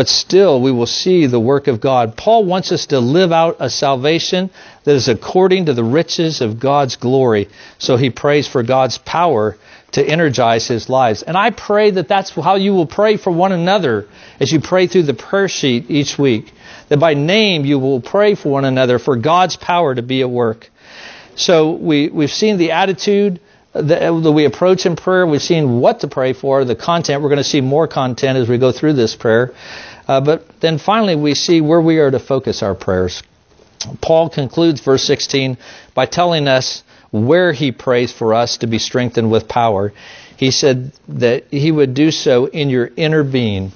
but 0.00 0.08
still 0.08 0.62
we 0.62 0.72
will 0.72 0.86
see 0.86 1.26
the 1.26 1.38
work 1.38 1.66
of 1.66 1.78
God. 1.78 2.16
Paul 2.16 2.46
wants 2.46 2.72
us 2.72 2.86
to 2.86 3.00
live 3.00 3.32
out 3.32 3.56
a 3.60 3.68
salvation 3.68 4.48
that 4.84 4.94
is 4.94 5.08
according 5.08 5.66
to 5.66 5.74
the 5.74 5.84
riches 5.84 6.40
of 6.40 6.58
God's 6.58 6.96
glory. 6.96 7.50
So 7.76 7.98
he 7.98 8.08
prays 8.08 8.48
for 8.48 8.62
God's 8.62 8.96
power 8.96 9.58
to 9.92 10.02
energize 10.02 10.66
his 10.66 10.88
lives. 10.88 11.22
And 11.22 11.36
I 11.36 11.50
pray 11.50 11.90
that 11.90 12.08
that's 12.08 12.30
how 12.30 12.54
you 12.54 12.72
will 12.72 12.86
pray 12.86 13.18
for 13.18 13.30
one 13.30 13.52
another 13.52 14.08
as 14.40 14.50
you 14.50 14.60
pray 14.62 14.86
through 14.86 15.02
the 15.02 15.12
prayer 15.12 15.48
sheet 15.48 15.90
each 15.90 16.18
week. 16.18 16.50
That 16.88 16.98
by 16.98 17.12
name 17.12 17.66
you 17.66 17.78
will 17.78 18.00
pray 18.00 18.36
for 18.36 18.48
one 18.48 18.64
another 18.64 18.98
for 18.98 19.16
God's 19.16 19.56
power 19.56 19.94
to 19.94 20.00
be 20.00 20.22
at 20.22 20.30
work. 20.30 20.70
So 21.36 21.72
we, 21.72 22.08
we've 22.08 22.32
seen 22.32 22.56
the 22.56 22.70
attitude 22.70 23.38
that 23.72 24.12
we 24.12 24.44
approach 24.46 24.84
in 24.84 24.96
prayer. 24.96 25.26
We've 25.26 25.42
seen 25.42 25.78
what 25.80 26.00
to 26.00 26.08
pray 26.08 26.32
for, 26.32 26.64
the 26.64 26.74
content. 26.74 27.22
We're 27.22 27.28
going 27.28 27.38
to 27.38 27.44
see 27.44 27.60
more 27.60 27.86
content 27.86 28.36
as 28.36 28.48
we 28.48 28.58
go 28.58 28.72
through 28.72 28.94
this 28.94 29.14
prayer. 29.14 29.52
Uh, 30.10 30.20
but 30.20 30.44
then 30.58 30.76
finally, 30.76 31.14
we 31.14 31.36
see 31.36 31.60
where 31.60 31.80
we 31.80 31.98
are 32.00 32.10
to 32.10 32.18
focus 32.18 32.64
our 32.64 32.74
prayers. 32.74 33.22
Paul 34.00 34.28
concludes 34.28 34.80
verse 34.80 35.04
16 35.04 35.56
by 35.94 36.06
telling 36.06 36.48
us 36.48 36.82
where 37.12 37.52
he 37.52 37.70
prays 37.70 38.10
for 38.10 38.34
us 38.34 38.56
to 38.56 38.66
be 38.66 38.80
strengthened 38.80 39.30
with 39.30 39.46
power. 39.46 39.92
He 40.36 40.50
said 40.50 40.90
that 41.10 41.44
he 41.52 41.70
would 41.70 41.94
do 41.94 42.10
so 42.10 42.46
in 42.46 42.70
your 42.70 42.90
inner 42.96 43.22
being, 43.22 43.70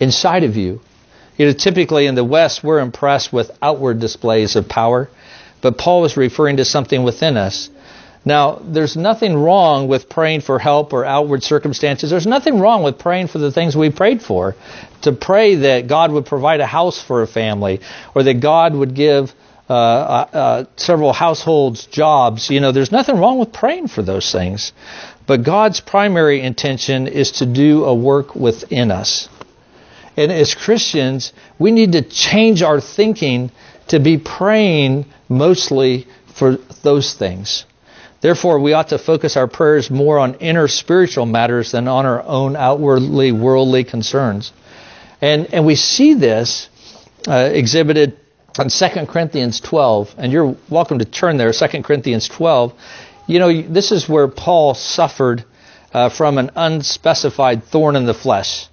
inside 0.00 0.42
of 0.42 0.56
you. 0.56 0.80
You 1.36 1.46
know, 1.46 1.52
typically 1.52 2.06
in 2.06 2.16
the 2.16 2.24
West, 2.24 2.64
we're 2.64 2.80
impressed 2.80 3.32
with 3.32 3.56
outward 3.62 4.00
displays 4.00 4.56
of 4.56 4.68
power, 4.68 5.08
but 5.60 5.78
Paul 5.78 6.00
was 6.00 6.16
referring 6.16 6.56
to 6.56 6.64
something 6.64 7.04
within 7.04 7.36
us. 7.36 7.70
Now, 8.26 8.60
there's 8.60 8.96
nothing 8.96 9.36
wrong 9.36 9.86
with 9.86 10.08
praying 10.08 10.40
for 10.40 10.58
help 10.58 10.92
or 10.92 11.04
outward 11.04 11.44
circumstances. 11.44 12.10
There's 12.10 12.26
nothing 12.26 12.58
wrong 12.58 12.82
with 12.82 12.98
praying 12.98 13.28
for 13.28 13.38
the 13.38 13.52
things 13.52 13.76
we 13.76 13.88
prayed 13.90 14.20
for. 14.20 14.56
To 15.02 15.12
pray 15.12 15.54
that 15.54 15.86
God 15.86 16.10
would 16.10 16.26
provide 16.26 16.58
a 16.58 16.66
house 16.66 17.00
for 17.00 17.22
a 17.22 17.28
family, 17.28 17.80
or 18.16 18.24
that 18.24 18.40
God 18.40 18.74
would 18.74 18.94
give 18.94 19.32
uh, 19.70 19.72
uh, 19.72 20.28
uh, 20.32 20.64
several 20.74 21.12
households 21.12 21.86
jobs. 21.86 22.50
You 22.50 22.58
know, 22.58 22.72
there's 22.72 22.90
nothing 22.90 23.16
wrong 23.16 23.38
with 23.38 23.52
praying 23.52 23.88
for 23.88 24.02
those 24.02 24.32
things. 24.32 24.72
But 25.28 25.44
God's 25.44 25.78
primary 25.78 26.40
intention 26.40 27.06
is 27.06 27.30
to 27.32 27.46
do 27.46 27.84
a 27.84 27.94
work 27.94 28.34
within 28.34 28.90
us. 28.90 29.28
And 30.16 30.32
as 30.32 30.52
Christians, 30.54 31.32
we 31.60 31.70
need 31.70 31.92
to 31.92 32.02
change 32.02 32.62
our 32.62 32.80
thinking 32.80 33.52
to 33.88 34.00
be 34.00 34.18
praying 34.18 35.06
mostly 35.28 36.08
for 36.34 36.56
those 36.82 37.14
things. 37.14 37.66
Therefore, 38.26 38.58
we 38.58 38.72
ought 38.72 38.88
to 38.88 38.98
focus 38.98 39.36
our 39.36 39.46
prayers 39.46 39.88
more 39.88 40.18
on 40.18 40.34
inner 40.40 40.66
spiritual 40.66 41.26
matters 41.26 41.70
than 41.70 41.86
on 41.86 42.06
our 42.06 42.24
own 42.24 42.56
outwardly 42.56 43.30
worldly 43.30 43.84
concerns. 43.84 44.52
And, 45.20 45.54
and 45.54 45.64
we 45.64 45.76
see 45.76 46.14
this 46.14 46.68
uh, 47.28 47.50
exhibited 47.52 48.18
in 48.58 48.68
2 48.68 49.06
Corinthians 49.06 49.60
12, 49.60 50.16
and 50.18 50.32
you're 50.32 50.56
welcome 50.68 50.98
to 50.98 51.04
turn 51.04 51.36
there, 51.36 51.52
2 51.52 51.82
Corinthians 51.84 52.26
12, 52.26 52.74
you 53.28 53.38
know, 53.38 53.62
this 53.62 53.92
is 53.92 54.08
where 54.08 54.26
Paul 54.26 54.74
suffered 54.74 55.44
uh, 55.94 56.08
from 56.08 56.38
an 56.38 56.50
unspecified 56.56 57.62
thorn 57.62 57.94
in 57.94 58.06
the 58.06 58.14
flesh, 58.14 58.66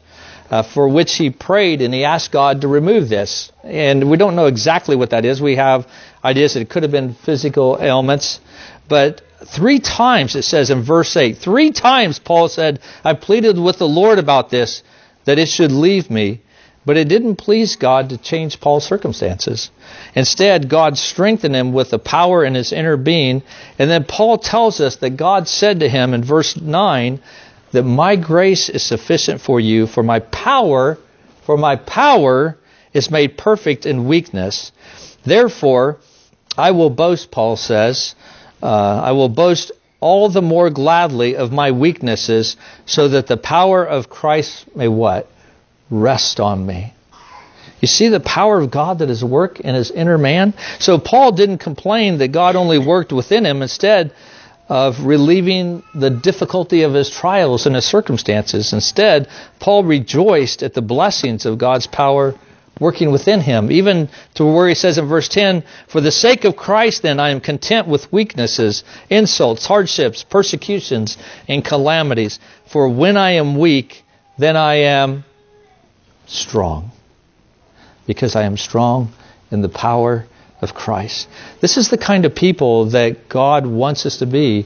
uh, 0.49 0.63
for 0.63 0.87
which 0.87 1.13
he 1.13 1.29
prayed 1.29 1.83
and 1.83 1.93
he 1.93 2.05
asked 2.05 2.31
God 2.31 2.61
to 2.61 2.67
remove 2.67 3.07
this. 3.07 3.51
And 3.63 4.09
we 4.09 4.17
don't 4.17 4.35
know 4.35 4.47
exactly 4.47 4.95
what 4.95 5.11
that 5.11 5.25
is. 5.25 5.43
We 5.43 5.57
have 5.57 5.87
ideas 6.23 6.55
that 6.55 6.61
it 6.61 6.69
could 6.69 6.81
have 6.81 6.91
been 6.91 7.13
physical 7.13 7.77
ailments, 7.79 8.39
but 8.87 9.21
three 9.45 9.79
times 9.79 10.35
it 10.35 10.43
says 10.43 10.69
in 10.69 10.83
verse 10.83 11.15
8, 11.15 11.37
three 11.37 11.71
times 11.71 12.19
Paul 12.19 12.49
said, 12.49 12.79
I 13.03 13.13
pleaded 13.13 13.57
with 13.59 13.77
the 13.77 13.87
Lord 13.87 14.19
about 14.19 14.49
this, 14.49 14.83
that 15.25 15.39
it 15.39 15.47
should 15.47 15.71
leave 15.71 16.09
me. 16.09 16.41
But 16.85 16.97
it 16.97 17.07
didn't 17.07 17.37
please 17.37 17.77
God 17.77 18.09
to 18.09 18.17
change 18.17 18.59
Paul's 18.59 18.85
circumstances. 18.85 19.71
Instead, 20.15 20.67
God 20.67 20.97
strengthened 20.97 21.55
him 21.55 21.71
with 21.71 21.91
the 21.91 21.99
power 21.99 22.43
in 22.43 22.55
his 22.55 22.73
inner 22.73 22.97
being. 22.97 23.41
And 23.79 23.89
then 23.89 24.03
Paul 24.03 24.37
tells 24.37 24.81
us 24.81 24.97
that 24.97 25.11
God 25.11 25.47
said 25.47 25.79
to 25.79 25.87
him 25.87 26.13
in 26.13 26.25
verse 26.25 26.57
9 26.57 27.21
that 27.71 27.83
my 27.83 28.17
grace 28.17 28.67
is 28.67 28.83
sufficient 28.83 29.39
for 29.39 29.61
you, 29.61 29.87
for 29.87 30.03
my 30.03 30.19
power, 30.19 30.97
for 31.45 31.57
my 31.57 31.77
power 31.77 32.57
is 32.93 33.09
made 33.09 33.37
perfect 33.37 33.85
in 33.85 34.07
weakness. 34.07 34.73
Therefore, 35.23 35.99
I 36.57 36.71
will 36.71 36.89
boast, 36.89 37.31
Paul 37.31 37.55
says, 37.55 38.13
uh, 38.63 39.01
I 39.03 39.11
will 39.11 39.29
boast 39.29 39.71
all 39.99 40.29
the 40.29 40.41
more 40.41 40.69
gladly 40.69 41.35
of 41.35 41.51
my 41.51 41.71
weaknesses, 41.71 42.57
so 42.85 43.09
that 43.09 43.27
the 43.27 43.37
power 43.37 43.85
of 43.85 44.09
Christ 44.09 44.65
may 44.75 44.87
what? 44.87 45.29
rest 45.89 46.39
on 46.39 46.65
me. 46.65 46.93
You 47.79 47.87
see 47.87 48.07
the 48.07 48.19
power 48.19 48.59
of 48.59 48.71
God 48.71 48.99
that 48.99 49.09
is 49.09 49.23
work 49.23 49.59
in 49.59 49.75
his 49.75 49.91
inner 49.91 50.17
man? 50.17 50.53
So 50.79 50.97
Paul 50.97 51.33
didn't 51.33 51.57
complain 51.59 52.17
that 52.19 52.29
God 52.29 52.55
only 52.55 52.79
worked 52.79 53.11
within 53.11 53.45
him. 53.45 53.61
Instead 53.61 54.13
of 54.69 55.05
relieving 55.05 55.83
the 55.93 56.09
difficulty 56.09 56.83
of 56.83 56.93
his 56.93 57.09
trials 57.09 57.65
and 57.65 57.75
his 57.75 57.85
circumstances, 57.85 58.71
instead, 58.71 59.27
Paul 59.59 59.83
rejoiced 59.83 60.63
at 60.63 60.73
the 60.73 60.81
blessings 60.81 61.45
of 61.45 61.57
God's 61.57 61.87
power 61.87 62.35
working 62.79 63.11
within 63.11 63.41
him. 63.41 63.71
Even 63.71 64.09
to 64.35 64.45
where 64.45 64.67
he 64.67 64.75
says 64.75 64.97
in 64.97 65.07
verse 65.07 65.29
10, 65.29 65.63
For 65.87 66.01
the 66.01 66.11
sake 66.11 66.45
of 66.45 66.55
Christ, 66.55 67.03
then, 67.03 67.19
I 67.19 67.29
am 67.29 67.39
content 67.39 67.87
with 67.87 68.11
weaknesses, 68.11 68.83
insults, 69.09 69.65
hardships, 69.65 70.23
persecutions, 70.23 71.17
and 71.47 71.63
calamities. 71.63 72.39
For 72.65 72.89
when 72.89 73.17
I 73.17 73.31
am 73.31 73.57
weak, 73.57 74.03
then 74.37 74.57
I 74.57 74.75
am 74.75 75.23
strong. 76.25 76.91
Because 78.05 78.35
I 78.35 78.43
am 78.43 78.57
strong 78.57 79.13
in 79.51 79.61
the 79.61 79.69
power 79.69 80.25
of 80.61 80.73
Christ. 80.73 81.27
This 81.61 81.77
is 81.77 81.89
the 81.89 81.97
kind 81.97 82.25
of 82.25 82.33
people 82.33 82.85
that 82.91 83.29
God 83.29 83.65
wants 83.65 84.05
us 84.05 84.17
to 84.17 84.25
be. 84.25 84.65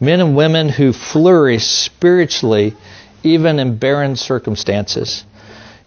Men 0.00 0.20
and 0.20 0.36
women 0.36 0.68
who 0.68 0.92
flourish 0.92 1.64
spiritually 1.64 2.74
even 3.22 3.58
in 3.58 3.76
barren 3.76 4.16
circumstances. 4.16 5.24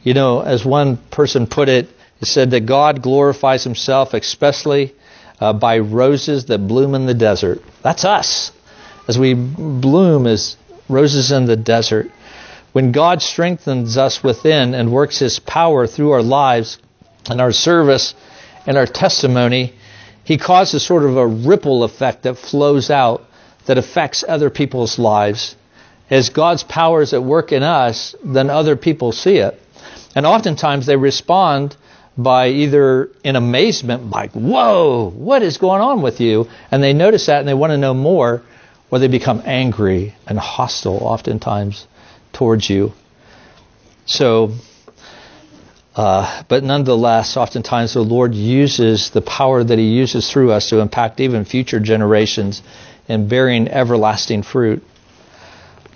You 0.05 0.13
know, 0.13 0.41
as 0.41 0.63
one 0.63 0.97
person 0.97 1.47
put 1.47 1.67
it, 1.67 1.89
it 2.21 2.27
said 2.27 2.51
that 2.51 2.67
God 2.67 3.01
glorifies 3.01 3.63
himself 3.63 4.13
especially 4.13 4.93
uh, 5.41 5.51
by 5.51 5.79
roses 5.79 6.45
that 6.45 6.59
bloom 6.59 6.93
in 6.93 7.07
the 7.07 7.15
desert. 7.15 7.61
That's 7.81 8.05
us. 8.05 8.51
As 9.07 9.17
we 9.17 9.33
bloom 9.33 10.27
as 10.27 10.57
roses 10.87 11.31
in 11.31 11.45
the 11.45 11.55
desert. 11.55 12.11
When 12.71 12.91
God 12.91 13.23
strengthens 13.23 13.97
us 13.97 14.23
within 14.23 14.75
and 14.75 14.91
works 14.91 15.17
His 15.17 15.39
power 15.39 15.87
through 15.87 16.11
our 16.11 16.21
lives 16.21 16.77
and 17.27 17.41
our 17.41 17.51
service 17.51 18.13
and 18.67 18.77
our 18.77 18.85
testimony, 18.85 19.73
He 20.23 20.37
causes 20.37 20.83
sort 20.83 21.03
of 21.03 21.17
a 21.17 21.25
ripple 21.25 21.83
effect 21.83 22.23
that 22.23 22.37
flows 22.37 22.91
out 22.91 23.25
that 23.65 23.79
affects 23.79 24.23
other 24.27 24.51
people's 24.51 24.99
lives. 24.99 25.55
As 26.11 26.29
God's 26.29 26.61
power 26.61 27.01
is 27.01 27.13
at 27.13 27.23
work 27.23 27.51
in 27.51 27.63
us, 27.63 28.13
then 28.23 28.51
other 28.51 28.75
people 28.75 29.11
see 29.11 29.37
it. 29.37 29.59
And 30.15 30.25
oftentimes 30.25 30.85
they 30.85 30.95
respond 30.95 31.75
by 32.17 32.47
either 32.47 33.09
in 33.23 33.35
amazement, 33.35 34.09
like, 34.09 34.31
whoa, 34.31 35.11
what 35.11 35.43
is 35.43 35.57
going 35.57 35.81
on 35.81 36.01
with 36.01 36.21
you? 36.21 36.47
And 36.71 36.81
they 36.81 36.93
notice 36.93 37.25
that 37.25 37.39
and 37.39 37.47
they 37.47 37.53
want 37.53 37.71
to 37.71 37.77
know 37.77 37.93
more, 37.93 38.41
or 38.89 38.99
they 38.99 39.09
become 39.09 39.41
angry 39.45 40.15
and 40.25 40.39
hostile 40.39 40.99
oftentimes 41.01 41.87
towards 42.31 42.69
you. 42.69 42.93
So, 44.05 44.53
uh, 45.95 46.43
but 46.47 46.63
nonetheless, 46.63 47.35
oftentimes 47.35 47.93
the 47.93 48.01
Lord 48.01 48.33
uses 48.33 49.09
the 49.09 49.21
power 49.21 49.63
that 49.63 49.77
He 49.77 49.85
uses 49.85 50.31
through 50.31 50.51
us 50.51 50.69
to 50.69 50.79
impact 50.79 51.19
even 51.19 51.43
future 51.43 51.79
generations 51.79 52.61
and 53.09 53.27
bearing 53.29 53.67
everlasting 53.67 54.43
fruit. 54.43 54.83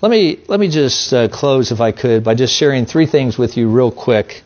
Let 0.02 0.10
me 0.10 0.38
let 0.48 0.58
me 0.58 0.70
just 0.70 1.12
uh, 1.12 1.28
close, 1.28 1.72
if 1.72 1.80
I 1.82 1.92
could, 1.92 2.24
by 2.24 2.34
just 2.34 2.54
sharing 2.54 2.86
three 2.86 3.04
things 3.04 3.36
with 3.36 3.58
you 3.58 3.68
real 3.68 3.92
quick 3.92 4.42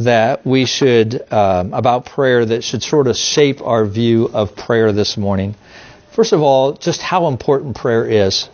that 0.00 0.44
we 0.44 0.66
should 0.66 1.32
um, 1.32 1.72
about 1.72 2.04
prayer 2.04 2.44
that 2.44 2.62
should 2.62 2.82
sort 2.82 3.06
of 3.06 3.16
shape 3.16 3.62
our 3.62 3.86
view 3.86 4.28
of 4.34 4.54
prayer 4.54 4.92
this 4.92 5.16
morning. 5.16 5.54
First 6.12 6.34
of 6.34 6.42
all, 6.42 6.74
just 6.74 7.00
how 7.00 7.28
important 7.28 7.76
prayer 7.76 8.06
is. 8.06 8.50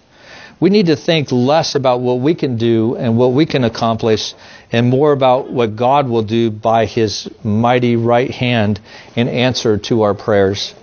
We 0.60 0.70
need 0.70 0.86
to 0.86 0.94
think 0.94 1.32
less 1.32 1.74
about 1.74 2.00
what 2.00 2.20
we 2.20 2.36
can 2.36 2.58
do 2.58 2.94
and 2.94 3.18
what 3.18 3.32
we 3.32 3.44
can 3.44 3.64
accomplish 3.64 4.32
and 4.70 4.88
more 4.88 5.10
about 5.10 5.50
what 5.50 5.74
God 5.74 6.08
will 6.08 6.22
do 6.22 6.52
by 6.52 6.86
His 6.86 7.28
mighty 7.42 7.96
right 7.96 8.30
hand 8.30 8.78
in 9.16 9.26
answer 9.26 9.78
to 9.78 10.02
our 10.02 10.14
prayers. 10.14 10.76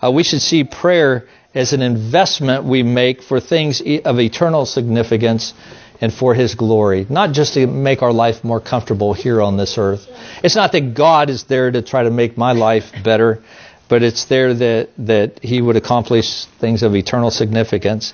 Uh, 0.00 0.12
we 0.12 0.22
should 0.22 0.40
see 0.40 0.62
prayer 0.62 1.26
as 1.54 1.72
an 1.72 1.82
investment 1.82 2.64
we 2.64 2.82
make 2.82 3.22
for 3.22 3.40
things 3.40 3.80
of 4.04 4.18
eternal 4.18 4.66
significance 4.66 5.54
and 6.00 6.12
for 6.12 6.34
His 6.34 6.54
glory, 6.54 7.06
not 7.08 7.32
just 7.32 7.54
to 7.54 7.66
make 7.66 8.02
our 8.02 8.12
life 8.12 8.42
more 8.42 8.60
comfortable 8.60 9.14
here 9.14 9.40
on 9.40 9.56
this 9.56 9.78
earth. 9.78 10.06
It's 10.42 10.56
not 10.56 10.72
that 10.72 10.94
God 10.94 11.30
is 11.30 11.44
there 11.44 11.70
to 11.70 11.82
try 11.82 12.02
to 12.02 12.10
make 12.10 12.36
my 12.36 12.52
life 12.52 12.92
better, 13.04 13.42
but 13.88 14.02
it's 14.02 14.24
there 14.24 14.54
that, 14.54 14.88
that 14.98 15.40
He 15.42 15.60
would 15.60 15.76
accomplish 15.76 16.46
things 16.60 16.82
of 16.82 16.96
eternal 16.96 17.30
significance. 17.30 18.12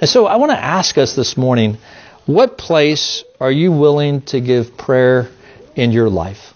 And 0.00 0.08
so 0.08 0.26
I 0.26 0.36
want 0.36 0.52
to 0.52 0.58
ask 0.58 0.96
us 0.96 1.14
this 1.14 1.36
morning 1.36 1.78
what 2.24 2.58
place 2.58 3.24
are 3.40 3.50
you 3.50 3.72
willing 3.72 4.22
to 4.22 4.40
give 4.40 4.76
prayer 4.76 5.28
in 5.74 5.92
your 5.92 6.10
life? 6.10 6.52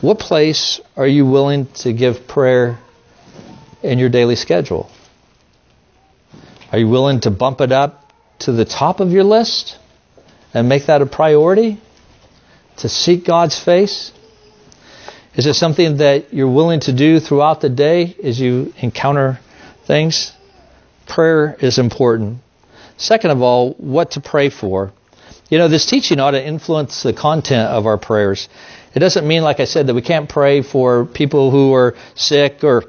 What 0.00 0.18
place 0.18 0.80
are 0.94 1.06
you 1.06 1.24
willing 1.24 1.66
to 1.76 1.92
give 1.92 2.28
prayer 2.28 2.78
in 3.82 3.98
your 3.98 4.10
daily 4.10 4.36
schedule? 4.36 4.90
Are 6.70 6.78
you 6.78 6.88
willing 6.88 7.20
to 7.20 7.30
bump 7.30 7.62
it 7.62 7.72
up 7.72 8.12
to 8.40 8.52
the 8.52 8.66
top 8.66 9.00
of 9.00 9.10
your 9.10 9.24
list 9.24 9.78
and 10.52 10.68
make 10.68 10.86
that 10.86 11.00
a 11.00 11.06
priority? 11.06 11.80
To 12.78 12.90
seek 12.90 13.24
God's 13.24 13.58
face? 13.58 14.12
Is 15.34 15.46
it 15.46 15.54
something 15.54 15.98
that 15.98 16.34
you're 16.34 16.50
willing 16.50 16.80
to 16.80 16.92
do 16.92 17.18
throughout 17.18 17.62
the 17.62 17.70
day 17.70 18.14
as 18.22 18.38
you 18.38 18.74
encounter 18.78 19.40
things? 19.86 20.32
Prayer 21.06 21.56
is 21.60 21.78
important. 21.78 22.38
Second 22.98 23.30
of 23.30 23.40
all, 23.40 23.72
what 23.74 24.12
to 24.12 24.20
pray 24.20 24.50
for. 24.50 24.92
You 25.48 25.58
know, 25.58 25.68
this 25.68 25.86
teaching 25.86 26.20
ought 26.20 26.32
to 26.32 26.44
influence 26.44 27.02
the 27.02 27.12
content 27.12 27.68
of 27.68 27.86
our 27.86 27.98
prayers. 27.98 28.48
It 28.96 29.00
doesn't 29.00 29.28
mean, 29.28 29.42
like 29.42 29.60
I 29.60 29.66
said, 29.66 29.88
that 29.88 29.94
we 29.94 30.00
can't 30.00 30.26
pray 30.26 30.62
for 30.62 31.04
people 31.04 31.50
who 31.50 31.74
are 31.74 31.94
sick 32.14 32.64
or 32.64 32.84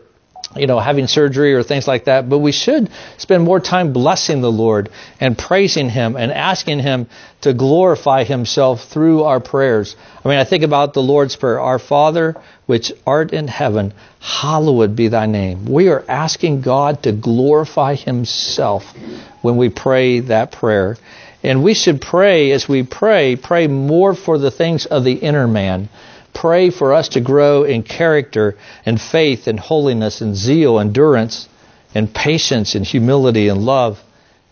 you 0.56 0.66
know, 0.66 0.80
having 0.80 1.08
surgery 1.08 1.54
or 1.54 1.64
things 1.64 1.86
like 1.86 2.06
that, 2.06 2.30
but 2.30 2.40
we 2.40 2.54
should 2.54 2.90
spend 3.18 3.44
more 3.44 3.60
time 3.60 3.92
blessing 3.92 4.40
the 4.40 4.52
Lord 4.52 4.90
and 5.20 5.38
praising 5.38 5.90
Him 5.90 6.16
and 6.16 6.32
asking 6.32 6.80
Him 6.80 7.08
to 7.42 7.54
glorify 7.54 8.24
Himself 8.24 8.86
through 8.86 9.24
our 9.24 9.42
prayers. 9.42 9.98
I 10.24 10.30
mean, 10.30 10.38
I 10.38 10.46
think 10.46 10.64
about 10.64 10.94
the 10.94 11.02
Lord's 11.02 11.36
Prayer 11.36 11.60
Our 11.60 11.80
Father, 11.80 12.36
which 12.66 12.94
art 13.06 13.34
in 13.34 13.50
heaven, 13.50 13.94
hallowed 14.20 14.96
be 14.96 15.10
thy 15.10 15.26
name. 15.26 15.66
We 15.66 15.90
are 15.90 16.06
asking 16.08 16.62
God 16.62 17.04
to 17.04 17.12
glorify 17.12 17.96
Himself 17.96 18.96
when 19.42 19.58
we 19.58 19.70
pray 19.70 20.22
that 20.22 20.54
prayer. 20.54 20.98
And 21.44 21.64
we 21.64 21.74
should 21.74 22.02
pray, 22.02 22.52
as 22.52 22.68
we 22.68 22.84
pray, 22.84 23.36
pray 23.36 23.68
more 23.68 24.16
for 24.16 24.38
the 24.38 24.52
things 24.52 24.86
of 24.86 25.04
the 25.04 25.14
inner 25.14 25.48
man. 25.48 25.90
Pray 26.34 26.70
for 26.70 26.94
us 26.94 27.10
to 27.10 27.22
grow 27.22 27.64
in 27.64 27.84
character 27.84 28.58
and 28.86 29.00
faith 29.00 29.48
and 29.48 29.60
holiness 29.60 30.22
and 30.22 30.36
zeal, 30.36 30.80
endurance 30.80 31.48
and 31.96 32.14
patience 32.14 32.76
and 32.76 32.86
humility 32.86 33.48
and 33.48 33.64
love 33.64 34.00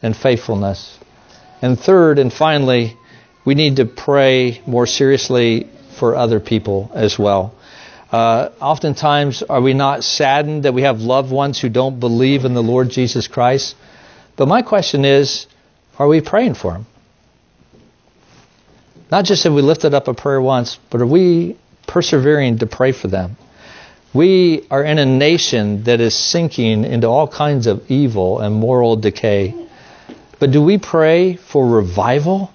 and 0.02 0.16
faithfulness. 0.16 0.98
And 1.62 1.80
third 1.80 2.20
and 2.20 2.32
finally, 2.32 2.98
we 3.46 3.56
need 3.56 3.78
to 3.78 3.86
pray 3.86 4.62
more 4.66 4.88
seriously 4.88 5.70
for 6.00 6.16
other 6.16 6.40
people 6.40 6.92
as 6.94 7.18
well. 7.18 7.54
Uh, 8.12 8.50
oftentimes, 8.62 9.44
are 9.44 9.62
we 9.62 9.74
not 9.74 10.04
saddened 10.04 10.64
that 10.64 10.74
we 10.74 10.84
have 10.84 11.02
loved 11.02 11.32
ones 11.32 11.60
who 11.60 11.70
don't 11.70 12.00
believe 12.00 12.46
in 12.46 12.54
the 12.54 12.64
Lord 12.64 12.90
Jesus 12.90 13.28
Christ? 13.28 13.76
But 14.36 14.48
my 14.48 14.62
question 14.62 15.06
is, 15.06 15.48
are 15.98 16.08
we 16.08 16.22
praying 16.22 16.56
for 16.56 16.74
them? 16.74 16.86
Not 19.12 19.26
just 19.26 19.44
have 19.44 19.54
we 19.54 19.62
lifted 19.62 19.94
up 19.94 20.08
a 20.08 20.14
prayer 20.14 20.42
once, 20.42 20.80
but 20.90 21.02
are 21.02 21.06
we 21.06 21.58
persevering 21.88 22.60
to 22.60 22.68
pray 22.68 22.92
for 22.92 23.08
them? 23.08 23.38
We 24.14 24.66
are 24.72 24.84
in 24.84 24.98
a 24.98 25.06
nation 25.06 25.84
that 25.84 26.00
is 26.00 26.16
sinking 26.16 26.86
into 26.86 27.08
all 27.08 27.28
kinds 27.28 27.68
of 27.68 27.92
evil 27.92 28.40
and 28.40 28.56
moral 28.56 28.96
decay. 28.96 29.54
But 30.40 30.52
do 30.52 30.62
we 30.62 30.78
pray 30.78 31.36
for 31.36 31.68
revival 31.68 32.52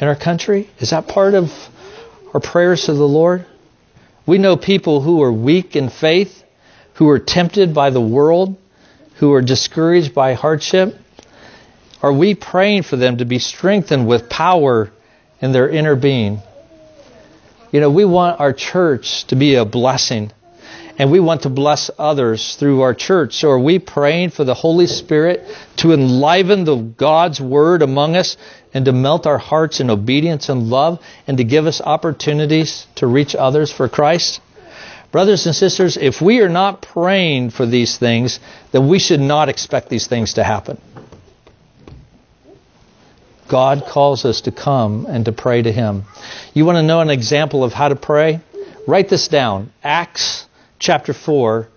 in 0.00 0.08
our 0.08 0.16
country? 0.16 0.70
Is 0.78 0.90
that 0.90 1.08
part 1.08 1.34
of 1.34 1.52
our 2.32 2.40
prayers 2.40 2.84
to 2.84 2.94
the 2.94 3.08
Lord? 3.08 3.44
We 4.26 4.38
know 4.38 4.56
people 4.56 5.00
who 5.00 5.22
are 5.22 5.32
weak 5.32 5.74
in 5.74 5.88
faith, 5.90 6.44
who 6.94 7.08
are 7.08 7.18
tempted 7.18 7.74
by 7.74 7.90
the 7.90 8.00
world, 8.00 8.56
who 9.16 9.32
are 9.32 9.42
discouraged 9.42 10.14
by 10.14 10.34
hardship. 10.34 10.96
Are 12.02 12.12
we 12.12 12.34
praying 12.34 12.82
for 12.84 12.96
them 12.96 13.16
to 13.16 13.24
be 13.24 13.38
strengthened 13.38 14.06
with 14.06 14.28
power 14.28 14.90
in 15.40 15.52
their 15.52 15.68
inner 15.68 15.96
being? 15.96 16.40
You 17.72 17.80
know, 17.80 17.90
we 17.90 18.04
want 18.04 18.40
our 18.40 18.52
church 18.52 19.24
to 19.26 19.36
be 19.36 19.56
a 19.56 19.64
blessing, 19.64 20.30
and 20.96 21.10
we 21.10 21.20
want 21.20 21.42
to 21.42 21.50
bless 21.50 21.90
others 21.98 22.54
through 22.54 22.82
our 22.82 22.94
church. 22.94 23.34
So 23.34 23.50
are 23.50 23.58
we 23.58 23.78
praying 23.78 24.30
for 24.30 24.44
the 24.44 24.54
Holy 24.54 24.86
Spirit 24.86 25.44
to 25.78 25.92
enliven 25.92 26.64
the 26.64 26.76
God's 26.76 27.40
Word 27.40 27.82
among 27.82 28.16
us 28.16 28.36
and 28.72 28.84
to 28.84 28.92
melt 28.92 29.26
our 29.26 29.38
hearts 29.38 29.80
in 29.80 29.90
obedience 29.90 30.48
and 30.48 30.70
love 30.70 31.00
and 31.26 31.38
to 31.38 31.44
give 31.44 31.66
us 31.66 31.80
opportunities 31.80 32.86
to 32.96 33.06
reach 33.06 33.34
others 33.34 33.72
for 33.72 33.88
Christ? 33.88 34.40
Brothers 35.10 35.46
and 35.46 35.56
sisters, 35.56 35.96
if 35.96 36.20
we 36.20 36.40
are 36.40 36.50
not 36.50 36.82
praying 36.82 37.50
for 37.50 37.64
these 37.64 37.96
things, 37.96 38.40
then 38.72 38.88
we 38.88 38.98
should 38.98 39.20
not 39.20 39.48
expect 39.48 39.88
these 39.88 40.06
things 40.06 40.34
to 40.34 40.44
happen. 40.44 40.78
God 43.48 43.84
calls 43.86 44.24
us 44.24 44.42
to 44.42 44.52
come 44.52 45.06
and 45.06 45.24
to 45.24 45.32
pray 45.32 45.62
to 45.62 45.72
Him. 45.72 46.04
You 46.54 46.64
want 46.64 46.76
to 46.76 46.82
know 46.82 47.00
an 47.00 47.10
example 47.10 47.64
of 47.64 47.72
how 47.72 47.88
to 47.88 47.96
pray? 47.96 48.40
Write 48.86 49.08
this 49.08 49.28
down. 49.28 49.72
Acts 49.82 50.46
chapter 50.78 51.12
4, 51.12 51.68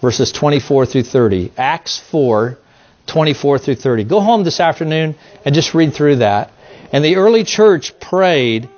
verses 0.00 0.32
24 0.32 0.86
through 0.86 1.02
30. 1.02 1.52
Acts 1.56 1.98
4, 1.98 2.58
24 3.06 3.58
through 3.58 3.74
30. 3.74 4.04
Go 4.04 4.20
home 4.20 4.44
this 4.44 4.60
afternoon 4.60 5.16
and 5.44 5.54
just 5.54 5.74
read 5.74 5.94
through 5.94 6.16
that. 6.16 6.50
And 6.92 7.04
the 7.04 7.16
early 7.16 7.44
church 7.44 7.98
prayed 7.98 8.68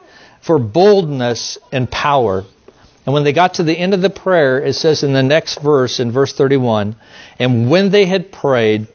for 0.41 0.59
boldness 0.59 1.59
and 1.73 1.91
power. 1.91 2.45
And 3.05 3.15
when 3.15 3.25
they 3.25 3.33
got 3.33 3.55
to 3.55 3.63
the 3.63 3.77
end 3.77 3.95
of 3.95 4.03
the 4.03 4.11
prayer, 4.11 4.63
it 4.63 4.75
says 4.75 5.03
in 5.03 5.13
the 5.13 5.23
next 5.23 5.61
verse, 5.61 5.99
in 5.99 6.13
verse 6.13 6.33
31, 6.33 6.97
and 7.39 7.71
when 7.71 7.91
they 7.91 8.05
had 8.05 8.33
prayed, 8.33 8.87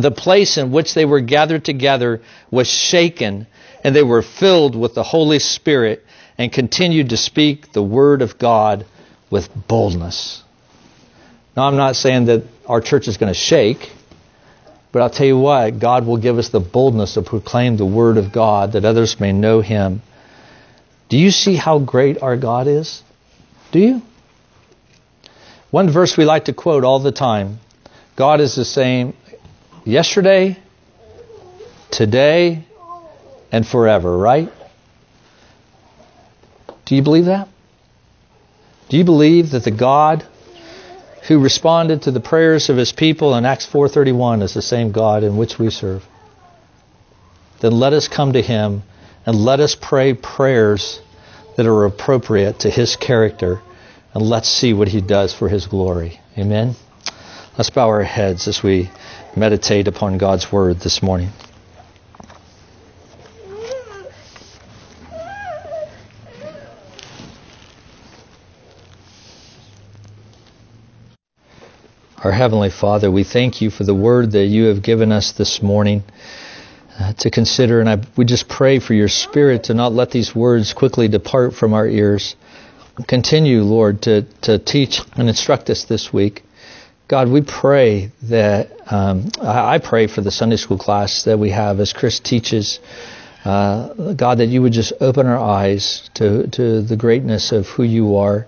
the 0.00 0.10
place 0.10 0.56
in 0.56 0.72
which 0.72 0.94
they 0.94 1.04
were 1.04 1.20
gathered 1.20 1.64
together 1.64 2.22
was 2.50 2.68
shaken, 2.68 3.46
and 3.84 3.94
they 3.94 4.02
were 4.02 4.22
filled 4.22 4.74
with 4.74 4.94
the 4.94 5.02
Holy 5.02 5.38
Spirit 5.38 6.04
and 6.38 6.50
continued 6.50 7.10
to 7.10 7.16
speak 7.16 7.72
the 7.72 7.82
word 7.82 8.22
of 8.22 8.38
God 8.38 8.86
with 9.30 9.50
boldness. 9.68 10.42
Now, 11.56 11.68
I'm 11.68 11.76
not 11.76 11.96
saying 11.96 12.26
that 12.26 12.44
our 12.66 12.80
church 12.80 13.08
is 13.08 13.18
going 13.18 13.32
to 13.32 13.38
shake, 13.38 13.92
but 14.92 15.02
I'll 15.02 15.10
tell 15.10 15.26
you 15.26 15.38
what, 15.38 15.78
God 15.78 16.06
will 16.06 16.16
give 16.16 16.38
us 16.38 16.48
the 16.48 16.60
boldness 16.60 17.14
to 17.14 17.22
proclaim 17.22 17.76
the 17.76 17.86
word 17.86 18.16
of 18.16 18.32
God 18.32 18.72
that 18.72 18.84
others 18.84 19.20
may 19.20 19.32
know 19.32 19.60
him. 19.60 20.00
Do 21.10 21.18
you 21.18 21.30
see 21.30 21.56
how 21.56 21.78
great 21.78 22.22
our 22.22 22.38
God 22.38 22.66
is? 22.66 23.02
Do 23.70 23.78
you? 23.78 24.02
One 25.70 25.90
verse 25.90 26.16
we 26.16 26.24
like 26.24 26.46
to 26.46 26.52
quote 26.52 26.84
all 26.84 26.98
the 26.98 27.12
time 27.12 27.58
God 28.16 28.40
is 28.40 28.54
the 28.54 28.64
same 28.64 29.14
yesterday, 29.84 30.58
today, 31.90 32.64
and 33.50 33.66
forever, 33.66 34.16
right? 34.16 34.50
Do 36.84 36.96
you 36.96 37.02
believe 37.02 37.26
that? 37.26 37.48
Do 38.88 38.96
you 38.96 39.04
believe 39.04 39.50
that 39.50 39.64
the 39.64 39.70
God 39.70 40.26
who 41.28 41.38
responded 41.38 42.02
to 42.02 42.10
the 42.10 42.20
prayers 42.20 42.68
of 42.68 42.76
his 42.76 42.92
people 42.92 43.34
in 43.34 43.44
Acts 43.44 43.66
4:31 43.66 44.42
is 44.42 44.54
the 44.54 44.62
same 44.62 44.92
God 44.92 45.22
in 45.22 45.36
which 45.36 45.58
we 45.58 45.70
serve? 45.70 46.04
Then 47.60 47.78
let 47.78 47.92
us 47.92 48.08
come 48.08 48.32
to 48.32 48.42
him 48.42 48.82
and 49.24 49.36
let 49.36 49.60
us 49.60 49.74
pray 49.74 50.14
prayers 50.14 51.00
that 51.56 51.66
are 51.66 51.84
appropriate 51.84 52.60
to 52.60 52.70
his 52.70 52.96
character 52.96 53.60
and 54.14 54.22
let's 54.22 54.48
see 54.48 54.72
what 54.74 54.88
he 54.88 55.00
does 55.00 55.32
for 55.32 55.48
his 55.48 55.66
glory. 55.66 56.20
Amen. 56.36 56.74
Let's 57.58 57.68
bow 57.68 57.88
our 57.88 58.02
heads 58.02 58.48
as 58.48 58.62
we 58.62 58.90
meditate 59.36 59.86
upon 59.86 60.16
God's 60.16 60.50
Word 60.50 60.80
this 60.80 61.02
morning. 61.02 61.28
Our 72.24 72.32
Heavenly 72.32 72.70
Father, 72.70 73.10
we 73.10 73.22
thank 73.22 73.60
you 73.60 73.68
for 73.68 73.84
the 73.84 73.94
word 73.94 74.32
that 74.32 74.46
you 74.46 74.64
have 74.68 74.82
given 74.82 75.12
us 75.12 75.32
this 75.32 75.62
morning 75.62 76.04
uh, 76.98 77.12
to 77.18 77.30
consider. 77.30 77.80
And 77.80 77.90
I, 77.90 77.98
we 78.16 78.24
just 78.24 78.48
pray 78.48 78.78
for 78.78 78.94
your 78.94 79.08
Spirit 79.08 79.64
to 79.64 79.74
not 79.74 79.92
let 79.92 80.10
these 80.10 80.34
words 80.34 80.72
quickly 80.72 81.06
depart 81.06 81.52
from 81.52 81.74
our 81.74 81.86
ears. 81.86 82.34
Continue, 83.06 83.60
Lord, 83.60 84.00
to, 84.02 84.22
to 84.40 84.58
teach 84.58 85.02
and 85.16 85.28
instruct 85.28 85.68
us 85.68 85.84
this 85.84 86.14
week. 86.14 86.44
God, 87.12 87.28
we 87.28 87.42
pray 87.42 88.10
that, 88.22 88.90
um, 88.90 89.30
I 89.38 89.80
pray 89.80 90.06
for 90.06 90.22
the 90.22 90.30
Sunday 90.30 90.56
school 90.56 90.78
class 90.78 91.24
that 91.24 91.38
we 91.38 91.50
have 91.50 91.78
as 91.78 91.92
Chris 91.92 92.20
teaches. 92.20 92.80
Uh, 93.44 94.14
God, 94.14 94.38
that 94.38 94.46
you 94.46 94.62
would 94.62 94.72
just 94.72 94.94
open 94.98 95.26
our 95.26 95.38
eyes 95.38 96.08
to, 96.14 96.46
to 96.46 96.80
the 96.80 96.96
greatness 96.96 97.52
of 97.52 97.68
who 97.68 97.82
you 97.82 98.16
are 98.16 98.46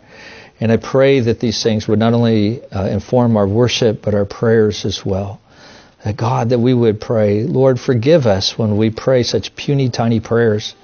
And 0.61 0.73
I 0.73 0.79
pray 0.79 1.21
that 1.21 1.41
these 1.41 1.63
things 1.63 1.89
would 1.89 1.99
not 1.99 2.15
only 2.15 2.65
uh, 2.65 2.87
inform 2.87 3.37
our 3.37 3.47
worship, 3.47 4.01
but 4.03 4.15
our 4.15 4.25
prayers 4.25 4.87
as 4.87 5.05
well. 5.05 5.41
God, 6.17 6.49
that 6.51 6.59
we 6.59 6.73
would 6.73 7.01
pray, 7.01 7.43
Lord, 7.45 7.81
forgive 7.81 8.27
us 8.27 8.59
when 8.59 8.79
we 8.79 8.91
pray 8.91 9.25
such 9.25 9.57
puny, 9.57 9.91
tiny 9.91 10.21
prayers. 10.21 10.75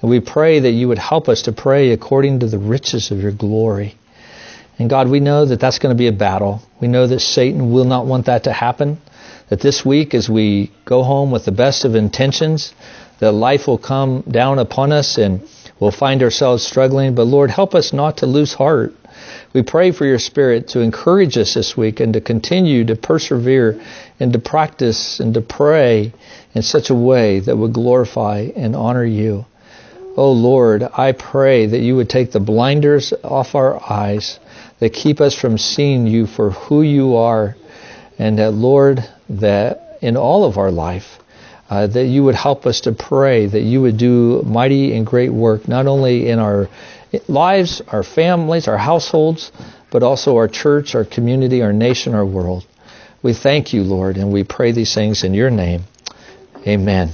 And 0.00 0.10
we 0.10 0.20
pray 0.20 0.60
that 0.60 0.70
you 0.70 0.88
would 0.88 0.98
help 0.98 1.28
us 1.30 1.42
to 1.42 1.52
pray 1.52 1.92
according 1.92 2.40
to 2.40 2.46
the 2.46 2.58
riches 2.58 3.10
of 3.10 3.22
your 3.22 3.32
glory. 3.32 3.96
And 4.78 4.88
God, 4.88 5.08
we 5.08 5.20
know 5.20 5.44
that 5.44 5.60
that's 5.60 5.78
going 5.78 5.94
to 5.94 5.98
be 5.98 6.08
a 6.08 6.12
battle. 6.12 6.62
We 6.80 6.88
know 6.88 7.06
that 7.06 7.20
Satan 7.20 7.72
will 7.72 7.84
not 7.84 8.06
want 8.06 8.26
that 8.26 8.44
to 8.44 8.52
happen. 8.52 9.00
That 9.48 9.60
this 9.60 9.84
week, 9.84 10.14
as 10.14 10.30
we 10.30 10.70
go 10.84 11.02
home 11.02 11.30
with 11.30 11.44
the 11.44 11.52
best 11.52 11.84
of 11.84 11.94
intentions, 11.94 12.74
that 13.18 13.32
life 13.32 13.66
will 13.66 13.78
come 13.78 14.22
down 14.22 14.58
upon 14.58 14.92
us 14.92 15.18
and 15.18 15.46
we'll 15.78 15.90
find 15.90 16.22
ourselves 16.22 16.66
struggling. 16.66 17.14
But 17.14 17.24
Lord, 17.24 17.50
help 17.50 17.74
us 17.74 17.92
not 17.92 18.18
to 18.18 18.26
lose 18.26 18.54
heart. 18.54 18.94
We 19.52 19.62
pray 19.62 19.92
for 19.92 20.06
your 20.06 20.18
Spirit 20.18 20.68
to 20.68 20.80
encourage 20.80 21.36
us 21.36 21.54
this 21.54 21.76
week 21.76 22.00
and 22.00 22.14
to 22.14 22.20
continue 22.20 22.84
to 22.86 22.96
persevere 22.96 23.80
and 24.18 24.32
to 24.32 24.38
practice 24.38 25.20
and 25.20 25.34
to 25.34 25.42
pray 25.42 26.12
in 26.54 26.62
such 26.62 26.90
a 26.90 26.94
way 26.94 27.40
that 27.40 27.56
would 27.56 27.72
glorify 27.72 28.48
and 28.56 28.74
honor 28.74 29.04
you. 29.04 29.44
Oh 30.16 30.32
Lord, 30.32 30.82
I 30.82 31.12
pray 31.12 31.66
that 31.66 31.80
you 31.80 31.96
would 31.96 32.10
take 32.10 32.32
the 32.32 32.40
blinders 32.40 33.12
off 33.22 33.54
our 33.54 33.80
eyes 33.90 34.40
that 34.82 34.92
keep 34.92 35.20
us 35.20 35.32
from 35.32 35.58
seeing 35.58 36.08
you 36.08 36.26
for 36.26 36.50
who 36.50 36.82
you 36.82 37.14
are, 37.14 37.54
and 38.18 38.40
that 38.40 38.50
Lord, 38.50 39.08
that 39.28 39.80
in 40.00 40.16
all 40.16 40.44
of 40.44 40.58
our 40.58 40.72
life, 40.72 41.20
uh, 41.70 41.86
that 41.86 42.06
you 42.06 42.24
would 42.24 42.34
help 42.34 42.66
us 42.66 42.80
to 42.80 42.90
pray, 42.90 43.46
that 43.46 43.60
you 43.60 43.80
would 43.80 43.96
do 43.96 44.42
mighty 44.42 44.96
and 44.96 45.06
great 45.06 45.30
work, 45.30 45.68
not 45.68 45.86
only 45.86 46.28
in 46.28 46.40
our 46.40 46.68
lives, 47.28 47.80
our 47.86 48.02
families, 48.02 48.66
our 48.66 48.76
households, 48.76 49.52
but 49.92 50.02
also 50.02 50.34
our 50.34 50.48
church, 50.48 50.96
our 50.96 51.04
community, 51.04 51.62
our 51.62 51.72
nation, 51.72 52.12
our 52.12 52.26
world. 52.26 52.66
We 53.22 53.34
thank 53.34 53.72
you, 53.72 53.84
Lord, 53.84 54.16
and 54.16 54.32
we 54.32 54.42
pray 54.42 54.72
these 54.72 54.92
things 54.92 55.22
in 55.22 55.32
your 55.32 55.50
name. 55.50 55.84
Amen. 56.66 57.12